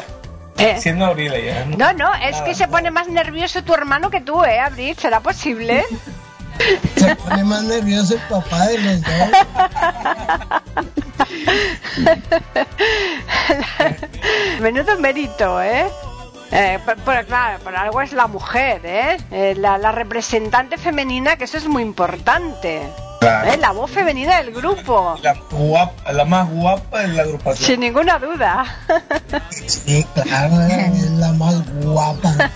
Eh, 0.56 0.80
Siendo 0.80 1.04
abril 1.04 1.32
ya. 1.32 1.64
no, 1.64 1.92
no, 1.92 2.12
es 2.16 2.42
que 2.42 2.56
se 2.56 2.66
pone 2.66 2.90
más 2.90 3.06
nervioso 3.06 3.62
tu 3.62 3.72
hermano 3.72 4.10
que 4.10 4.20
tú, 4.20 4.42
¿eh, 4.42 4.58
Abril? 4.58 4.96
¿Será 4.98 5.20
posible? 5.20 5.84
Se 6.96 7.16
pone 7.16 7.44
más 7.44 7.62
nervioso 7.64 8.14
el 8.14 8.20
papá 8.22 8.66
de 8.66 8.78
los 8.78 9.02
dos. 9.02 9.12
Menudo 14.60 14.98
mérito, 14.98 15.62
¿eh? 15.62 15.86
Eh, 16.50 16.78
pero, 16.84 17.00
pero 17.04 17.26
claro, 17.26 17.58
por 17.62 17.76
algo 17.76 18.00
es 18.00 18.12
la 18.12 18.26
mujer, 18.26 18.80
¿eh? 18.84 19.18
Eh, 19.30 19.54
la, 19.58 19.78
la 19.78 19.92
representante 19.92 20.78
femenina, 20.78 21.36
que 21.36 21.44
eso 21.44 21.58
es 21.58 21.68
muy 21.68 21.82
importante. 21.82 22.82
Claro. 23.20 23.50
¿eh? 23.52 23.56
La 23.56 23.72
voz 23.72 23.90
femenina 23.90 24.38
del 24.42 24.52
grupo, 24.52 25.18
La, 25.22 25.34
guapa, 25.50 26.12
la 26.12 26.24
más 26.24 26.48
guapa 26.50 27.00
de 27.00 27.08
la 27.08 27.22
agrupación. 27.22 27.66
sin 27.66 27.80
ninguna 27.80 28.18
duda. 28.18 28.64
Sí, 29.66 30.06
claro, 30.14 30.60
es 30.62 31.10
la 31.12 31.32
más 31.32 31.56
guapa. 31.82 32.50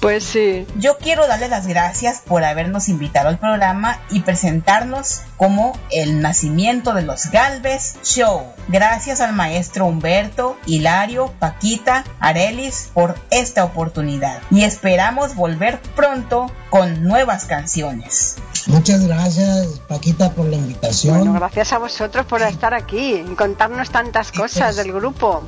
Pues 0.00 0.24
sí. 0.24 0.66
Yo 0.76 0.96
quiero 0.98 1.26
darle 1.28 1.48
las 1.48 1.66
gracias 1.66 2.22
por 2.26 2.42
habernos 2.44 2.88
invitado 2.88 3.28
al 3.28 3.38
programa 3.38 4.00
y 4.10 4.20
presentarnos 4.20 5.20
como 5.36 5.78
el 5.90 6.20
nacimiento 6.20 6.92
de 6.94 7.02
los 7.02 7.30
Galvez 7.30 7.96
Show. 8.02 8.42
Gracias 8.68 9.20
al 9.20 9.32
maestro 9.32 9.86
Humberto, 9.86 10.56
Hilario, 10.66 11.32
Paquita, 11.38 12.04
Arelis 12.20 12.90
por 12.94 13.16
esta 13.30 13.64
oportunidad. 13.64 14.40
Y 14.50 14.62
esperamos 14.62 15.34
volver 15.34 15.80
pronto 15.94 16.50
con 16.70 17.02
nuevas 17.02 17.44
canciones. 17.44 18.36
Muchas 18.66 19.06
gracias, 19.06 19.80
Paquita, 19.88 20.30
por 20.30 20.46
la 20.46 20.56
invitación. 20.56 21.18
Bueno, 21.18 21.32
gracias 21.34 21.72
a 21.72 21.78
vosotros 21.78 22.26
por 22.26 22.42
estar 22.42 22.74
aquí 22.74 23.14
y 23.14 23.34
contarnos 23.34 23.90
tantas 23.90 24.30
cosas 24.30 24.76
del 24.76 24.92
grupo. 24.92 25.42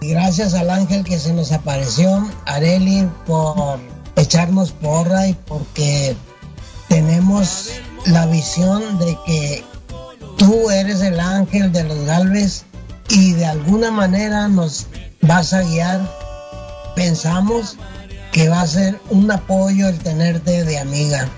Y 0.00 0.10
gracias 0.10 0.54
al 0.54 0.70
ángel 0.70 1.04
que 1.04 1.18
se 1.18 1.32
nos 1.32 1.52
apareció, 1.52 2.28
Areli, 2.44 3.08
por 3.26 3.80
echarnos 4.14 4.72
porra 4.72 5.26
y 5.26 5.34
porque 5.34 6.16
tenemos 6.88 7.70
la 8.04 8.26
visión 8.26 8.98
de 8.98 9.18
que 9.26 9.64
tú 10.46 10.70
eres 10.70 11.02
el 11.02 11.18
ángel 11.18 11.72
de 11.72 11.82
los 11.82 12.06
Galvez 12.06 12.64
y 13.08 13.32
de 13.32 13.46
alguna 13.46 13.90
manera 13.90 14.46
nos 14.46 14.86
vas 15.20 15.52
a 15.52 15.62
guiar. 15.62 16.00
Pensamos 16.94 17.76
que 18.30 18.48
va 18.48 18.60
a 18.60 18.66
ser 18.68 19.00
un 19.10 19.28
apoyo 19.28 19.88
el 19.88 19.98
tenerte 19.98 20.62
de 20.64 20.78
amiga. 20.78 21.28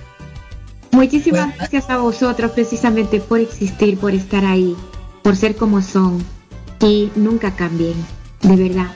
Muchísimas 0.90 1.56
gracias 1.56 1.88
a 1.88 1.96
vosotros 1.96 2.50
precisamente 2.50 3.18
por 3.18 3.40
existir, 3.40 3.98
por 3.98 4.12
estar 4.12 4.44
ahí, 4.44 4.76
por 5.22 5.36
ser 5.36 5.56
como 5.56 5.80
son 5.80 6.22
y 6.78 7.10
nunca 7.16 7.56
cambien, 7.56 7.94
de 8.42 8.56
verdad. 8.56 8.92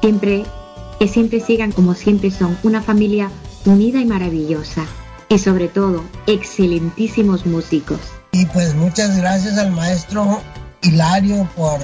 Siempre, 0.00 0.44
que 0.98 1.06
siempre 1.06 1.38
sigan 1.38 1.70
como 1.70 1.94
siempre 1.94 2.32
son, 2.32 2.58
una 2.64 2.82
familia 2.82 3.30
unida 3.66 4.00
y 4.00 4.04
maravillosa 4.04 4.84
y 5.28 5.38
sobre 5.38 5.68
todo 5.68 6.02
excelentísimos 6.26 7.46
músicos. 7.46 8.00
Y 8.34 8.46
pues 8.46 8.74
muchas 8.74 9.16
gracias 9.16 9.58
al 9.58 9.70
maestro 9.70 10.40
Hilario 10.82 11.48
por 11.54 11.78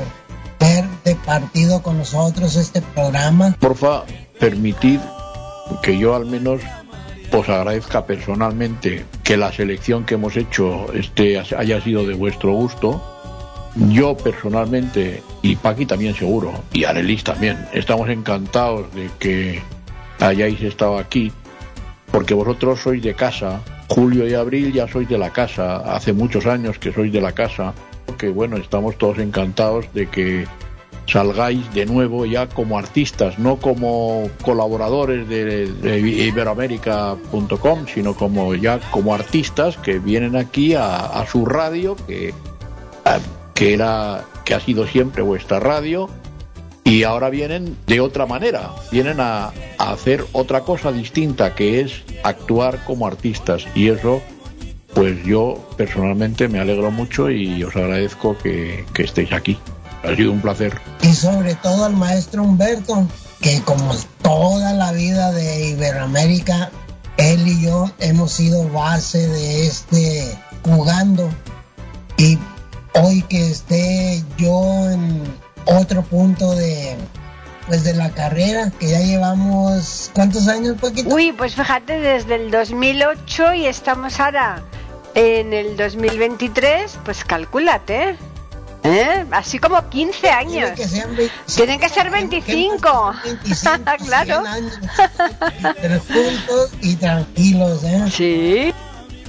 ver 0.59 0.84
de 1.05 1.14
partido 1.14 1.80
con 1.80 1.98
nosotros 1.98 2.57
este 2.57 2.82
programa. 2.82 3.55
Porfa, 3.61 4.03
permitid 4.40 4.98
que 5.80 5.96
yo 5.96 6.16
al 6.16 6.26
menos 6.26 6.61
os 7.30 7.48
agradezca 7.48 8.05
personalmente 8.05 9.05
que 9.22 9.36
la 9.36 9.53
selección 9.53 10.05
que 10.05 10.14
hemos 10.14 10.36
hecho 10.36 10.92
este 10.92 11.38
haya 11.38 11.80
sido 11.82 12.05
de 12.05 12.14
vuestro 12.14 12.53
gusto. 12.53 13.01
Yo 13.76 14.16
personalmente, 14.16 15.22
y 15.42 15.55
Paqui 15.55 15.86
también 15.86 16.16
seguro, 16.16 16.53
y 16.72 16.82
Arelis 16.82 17.22
también, 17.22 17.68
estamos 17.72 18.09
encantados 18.09 18.92
de 18.92 19.09
que 19.20 19.62
hayáis 20.18 20.61
estado 20.62 20.98
aquí, 20.98 21.30
porque 22.11 22.34
vosotros 22.34 22.80
sois 22.80 23.01
de 23.01 23.14
casa. 23.14 23.61
Julio 23.91 24.26
y 24.26 24.34
Abril 24.34 24.72
ya 24.72 24.86
sois 24.86 25.09
de 25.09 25.18
la 25.18 25.30
casa, 25.30 25.78
hace 25.78 26.12
muchos 26.12 26.47
años 26.47 26.78
que 26.78 26.93
sois 26.93 27.12
de 27.12 27.20
la 27.20 27.32
casa. 27.32 27.74
Que 28.16 28.28
bueno, 28.28 28.57
estamos 28.57 28.97
todos 28.97 29.18
encantados 29.18 29.93
de 29.93 30.07
que 30.07 30.47
salgáis 31.07 31.72
de 31.74 31.86
nuevo 31.86 32.24
ya 32.24 32.47
como 32.49 32.78
artistas, 32.78 33.38
no 33.38 33.57
como 33.57 34.30
colaboradores 34.43 35.28
de, 35.28 35.66
de 35.66 35.99
iberoamérica.com, 35.99 37.86
sino 37.93 38.14
como 38.14 38.55
ya 38.55 38.78
como 38.93 39.12
artistas 39.12 39.76
que 39.76 39.99
vienen 39.99 40.36
aquí 40.36 40.74
a, 40.74 41.24
su 41.28 41.45
radio, 41.45 41.97
que, 42.07 42.32
que 43.55 43.74
era 43.74 44.24
que 44.45 44.55
ha 44.55 44.61
sido 44.61 44.86
siempre 44.86 45.22
vuestra 45.22 45.59
radio, 45.59 46.09
y 46.91 47.05
ahora 47.05 47.30
vienen 47.30 47.76
de 47.86 48.01
otra 48.01 48.26
manera, 48.26 48.72
vienen 48.91 49.20
a, 49.20 49.53
hacer 49.78 50.26
otra 50.32 50.62
cosa 50.62 50.91
distinta, 50.91 51.55
que 51.55 51.82
es 51.82 52.03
actuar 52.24 52.84
como 52.84 53.07
artistas, 53.07 53.64
y 53.76 53.91
eso 53.91 54.20
pues 54.93 55.24
yo 55.24 55.70
personalmente 55.76 56.49
me 56.49 56.59
alegro 56.59 56.91
mucho 56.91 57.30
y 57.30 57.62
os 57.62 57.76
agradezco 57.76 58.36
que, 58.36 58.84
que 58.93 59.05
estéis 59.05 59.32
aquí. 59.32 59.57
Ha 60.03 60.16
sido 60.16 60.32
un 60.32 60.41
placer. 60.41 60.80
Y 61.03 61.12
sobre 61.12 61.55
todo 61.55 61.84
al 61.84 61.95
maestro 61.95 62.43
Humberto, 62.43 63.07
que 63.41 63.61
como 63.62 63.95
toda 64.20 64.72
la 64.72 64.91
vida 64.91 65.30
de 65.30 65.68
Iberoamérica, 65.68 66.72
él 67.18 67.47
y 67.47 67.62
yo 67.66 67.88
hemos 68.01 68.32
sido 68.32 68.68
base 68.68 69.28
de 69.28 69.68
este 69.68 70.36
jugando. 70.64 71.28
Y 72.16 72.36
hoy 72.95 73.22
que 73.22 73.49
esté 73.49 74.24
yo 74.36 74.91
en 74.91 75.22
otro 75.64 76.02
punto 76.02 76.54
de 76.54 76.96
pues 77.66 77.84
de 77.84 77.94
la 77.94 78.11
carrera 78.11 78.72
que 78.80 78.88
ya 78.88 78.98
llevamos 78.98 80.11
cuántos 80.12 80.48
años 80.48 80.76
poquito 80.80 81.14
Uy, 81.14 81.32
pues 81.32 81.54
fíjate, 81.54 82.00
desde 82.00 82.34
el 82.34 82.50
2008 82.50 83.54
y 83.54 83.66
estamos 83.66 84.18
ahora 84.18 84.62
en 85.14 85.52
el 85.52 85.76
2023, 85.76 86.98
pues 87.04 87.24
calcúlate. 87.24 88.16
¿Eh? 88.82 89.26
Así 89.30 89.58
como 89.58 89.88
15 89.90 90.30
años. 90.30 90.72
Tiene 90.74 90.74
que 90.74 90.88
sean 90.88 91.16
25, 91.16 91.54
Tienen 91.54 91.80
que 91.80 91.88
ser 91.88 92.11
25. 92.11 93.14
25, 93.24 93.74
Claro. 94.06 94.42
100 94.42 94.46
años, 94.46 94.78
pero 95.80 96.00
juntos 96.00 96.70
y 96.80 96.96
tranquilos, 96.96 97.84
¿eh? 97.84 98.04
Sí. 98.11 98.74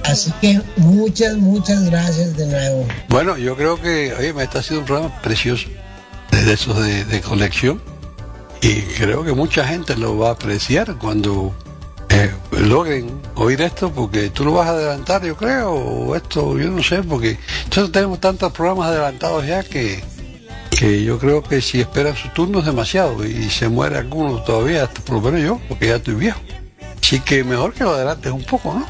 Así 0.04 0.32
que 0.40 0.60
muchas, 0.76 1.36
muchas 1.36 1.84
gracias 1.84 2.36
de 2.36 2.46
nuevo. 2.46 2.86
Bueno, 3.08 3.36
yo 3.36 3.56
creo 3.56 3.80
que, 3.80 4.14
oye, 4.18 4.32
me 4.32 4.42
está 4.42 4.62
siendo 4.62 4.80
un 4.80 4.86
programa 4.86 5.22
precioso, 5.22 5.68
de 6.32 6.52
esos 6.52 6.76
de, 6.82 7.20
conexión, 7.20 7.80
y 8.60 8.82
creo 8.82 9.24
que 9.24 9.32
mucha 9.32 9.66
gente 9.66 9.96
lo 9.96 10.18
va 10.18 10.30
a 10.30 10.32
apreciar 10.32 10.96
cuando 10.96 11.54
eh, 12.08 12.32
logren 12.52 13.10
oír 13.34 13.60
esto, 13.62 13.92
porque 13.92 14.30
tú 14.30 14.44
lo 14.44 14.52
vas 14.52 14.68
a 14.68 14.70
adelantar, 14.70 15.24
yo 15.24 15.36
creo, 15.36 15.72
o 15.72 16.16
esto, 16.16 16.58
yo 16.58 16.70
no 16.70 16.82
sé, 16.82 17.02
porque 17.02 17.38
nosotros 17.66 17.92
tenemos 17.92 18.20
tantos 18.20 18.52
programas 18.52 18.88
adelantados 18.88 19.46
ya 19.46 19.62
que, 19.62 20.02
que 20.70 21.04
yo 21.04 21.18
creo 21.18 21.42
que 21.42 21.60
si 21.60 21.80
esperan 21.80 22.16
su 22.16 22.28
turno 22.30 22.60
es 22.60 22.66
demasiado, 22.66 23.24
y 23.24 23.50
se 23.50 23.68
muere 23.68 23.98
alguno 23.98 24.42
todavía, 24.42 24.88
por 24.88 25.16
lo 25.16 25.20
menos 25.22 25.40
yo, 25.40 25.60
porque 25.68 25.88
ya 25.88 25.96
estoy 25.96 26.14
viejo. 26.14 26.40
Así 27.00 27.20
que 27.20 27.44
mejor 27.44 27.74
que 27.74 27.84
lo 27.84 27.94
adelantes 27.94 28.32
un 28.32 28.44
poco, 28.44 28.74
¿no? 28.74 28.86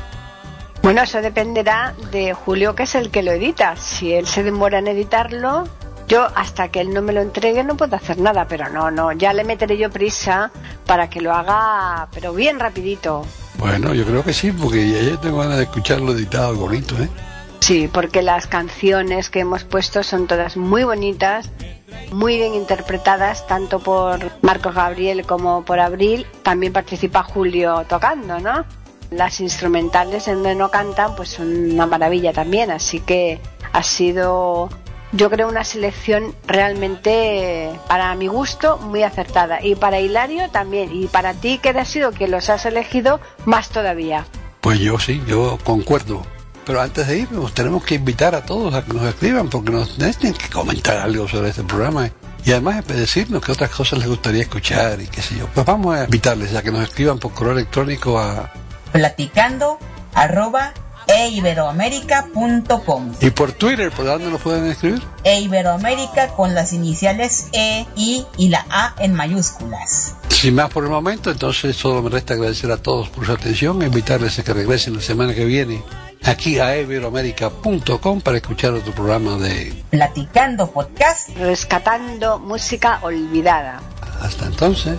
Bueno, 0.82 1.02
eso 1.02 1.22
dependerá 1.22 1.94
de 2.10 2.34
Julio, 2.34 2.74
que 2.74 2.82
es 2.82 2.94
el 2.96 3.10
que 3.10 3.22
lo 3.22 3.30
edita. 3.30 3.76
Si 3.76 4.12
él 4.12 4.26
se 4.26 4.42
demora 4.42 4.80
en 4.80 4.88
editarlo, 4.88 5.68
yo 6.12 6.28
hasta 6.34 6.68
que 6.68 6.82
él 6.82 6.92
no 6.92 7.00
me 7.00 7.14
lo 7.14 7.22
entregue 7.22 7.64
no 7.64 7.74
puedo 7.74 7.96
hacer 7.96 8.18
nada. 8.18 8.46
Pero 8.46 8.68
no, 8.68 8.90
no, 8.90 9.12
ya 9.12 9.32
le 9.32 9.44
meteré 9.44 9.78
yo 9.78 9.90
prisa 9.90 10.50
para 10.84 11.08
que 11.08 11.22
lo 11.22 11.32
haga, 11.32 12.08
pero 12.12 12.34
bien 12.34 12.60
rapidito. 12.60 13.24
Bueno, 13.58 13.94
yo 13.94 14.04
creo 14.04 14.22
que 14.22 14.34
sí, 14.34 14.52
porque 14.52 14.90
ya 14.90 15.00
yo 15.00 15.18
tengo 15.18 15.38
ganas 15.38 15.56
de 15.56 15.64
escucharlo 15.64 16.12
editado 16.12 16.54
bonito, 16.54 16.94
¿eh? 17.02 17.08
Sí, 17.60 17.88
porque 17.90 18.22
las 18.22 18.46
canciones 18.46 19.30
que 19.30 19.40
hemos 19.40 19.64
puesto 19.64 20.02
son 20.02 20.26
todas 20.26 20.56
muy 20.56 20.84
bonitas, 20.84 21.48
muy 22.10 22.36
bien 22.36 22.54
interpretadas, 22.54 23.46
tanto 23.46 23.78
por 23.78 24.32
Marcos 24.42 24.74
Gabriel 24.74 25.24
como 25.24 25.64
por 25.64 25.80
Abril. 25.80 26.26
También 26.42 26.72
participa 26.72 27.22
Julio 27.22 27.86
tocando, 27.88 28.38
¿no? 28.40 28.66
Las 29.10 29.40
instrumentales 29.40 30.28
en 30.28 30.34
donde 30.34 30.56
no 30.56 30.70
cantan, 30.70 31.14
pues 31.14 31.30
son 31.30 31.72
una 31.72 31.86
maravilla 31.86 32.32
también. 32.32 32.70
Así 32.70 33.00
que 33.00 33.40
ha 33.72 33.82
sido, 33.82 34.68
yo 35.12 35.30
creo, 35.30 35.48
una 35.48 35.64
selección 35.64 36.34
realmente, 36.46 37.70
para 37.86 38.14
mi 38.14 38.26
gusto, 38.26 38.78
muy 38.78 39.02
acertada. 39.02 39.64
Y 39.64 39.74
para 39.74 40.00
Hilario 40.00 40.50
también. 40.50 40.90
Y 40.92 41.06
para 41.06 41.34
ti, 41.34 41.58
que 41.58 41.70
has 41.70 41.88
sido 41.88 42.12
quien 42.12 42.30
los 42.30 42.48
has 42.48 42.64
elegido, 42.64 43.20
más 43.44 43.68
todavía. 43.68 44.26
Pues 44.60 44.78
yo 44.78 44.98
sí, 44.98 45.22
yo 45.26 45.58
concuerdo. 45.64 46.22
Pero 46.64 46.80
antes 46.80 47.08
de 47.08 47.18
irnos, 47.18 47.52
tenemos 47.52 47.84
que 47.84 47.96
invitar 47.96 48.34
a 48.34 48.44
todos 48.44 48.72
a 48.74 48.84
que 48.84 48.94
nos 48.94 49.04
escriban, 49.04 49.50
porque 49.50 49.70
nos 49.70 49.96
tienen 49.96 50.34
que 50.34 50.48
comentar 50.48 50.98
algo 50.98 51.28
sobre 51.28 51.50
este 51.50 51.64
programa. 51.64 52.10
Y 52.44 52.52
además 52.52 52.86
decirnos 52.86 53.44
qué 53.44 53.52
otras 53.52 53.70
cosas 53.70 53.98
les 53.98 54.08
gustaría 54.08 54.42
escuchar 54.42 55.00
y 55.00 55.06
qué 55.06 55.20
sé 55.20 55.36
yo. 55.36 55.46
Pues 55.48 55.66
vamos 55.66 55.96
a 55.96 56.04
invitarles 56.04 56.54
a 56.54 56.62
que 56.62 56.70
nos 56.70 56.82
escriban 56.82 57.18
por 57.18 57.32
correo 57.32 57.52
electrónico 57.52 58.18
a... 58.18 58.52
Platicando 58.92 59.78
arroba 60.14 60.72
eiberoamerica.com 61.12 63.12
Y 63.20 63.30
por 63.30 63.52
Twitter, 63.52 63.90
¿por 63.90 64.06
dónde 64.06 64.30
nos 64.30 64.40
pueden 64.40 64.66
escribir? 64.66 65.02
e 65.24 65.40
Iberoamérica 65.40 66.28
con 66.28 66.54
las 66.54 66.72
iniciales 66.72 67.48
E, 67.52 67.86
I 67.96 68.24
y 68.36 68.48
la 68.48 68.66
A 68.70 68.94
en 68.98 69.14
mayúsculas. 69.14 70.14
Sin 70.28 70.54
más 70.56 70.70
por 70.70 70.84
el 70.84 70.90
momento, 70.90 71.30
entonces 71.30 71.76
solo 71.76 72.02
me 72.02 72.10
resta 72.10 72.34
agradecer 72.34 72.70
a 72.72 72.76
todos 72.76 73.08
por 73.08 73.24
su 73.26 73.32
atención 73.32 73.80
e 73.82 73.86
invitarles 73.86 74.38
a 74.38 74.42
que 74.42 74.52
regresen 74.52 74.96
la 74.96 75.02
semana 75.02 75.34
que 75.34 75.44
viene 75.44 75.82
aquí 76.24 76.58
a 76.58 76.76
iberoamerica.com 76.78 78.20
para 78.20 78.38
escuchar 78.38 78.72
otro 78.72 78.92
programa 78.92 79.36
de... 79.38 79.84
Platicando 79.90 80.70
podcast. 80.70 81.30
Rescatando 81.36 82.38
música 82.38 82.98
olvidada. 83.02 83.80
Hasta 84.20 84.46
entonces. 84.46 84.98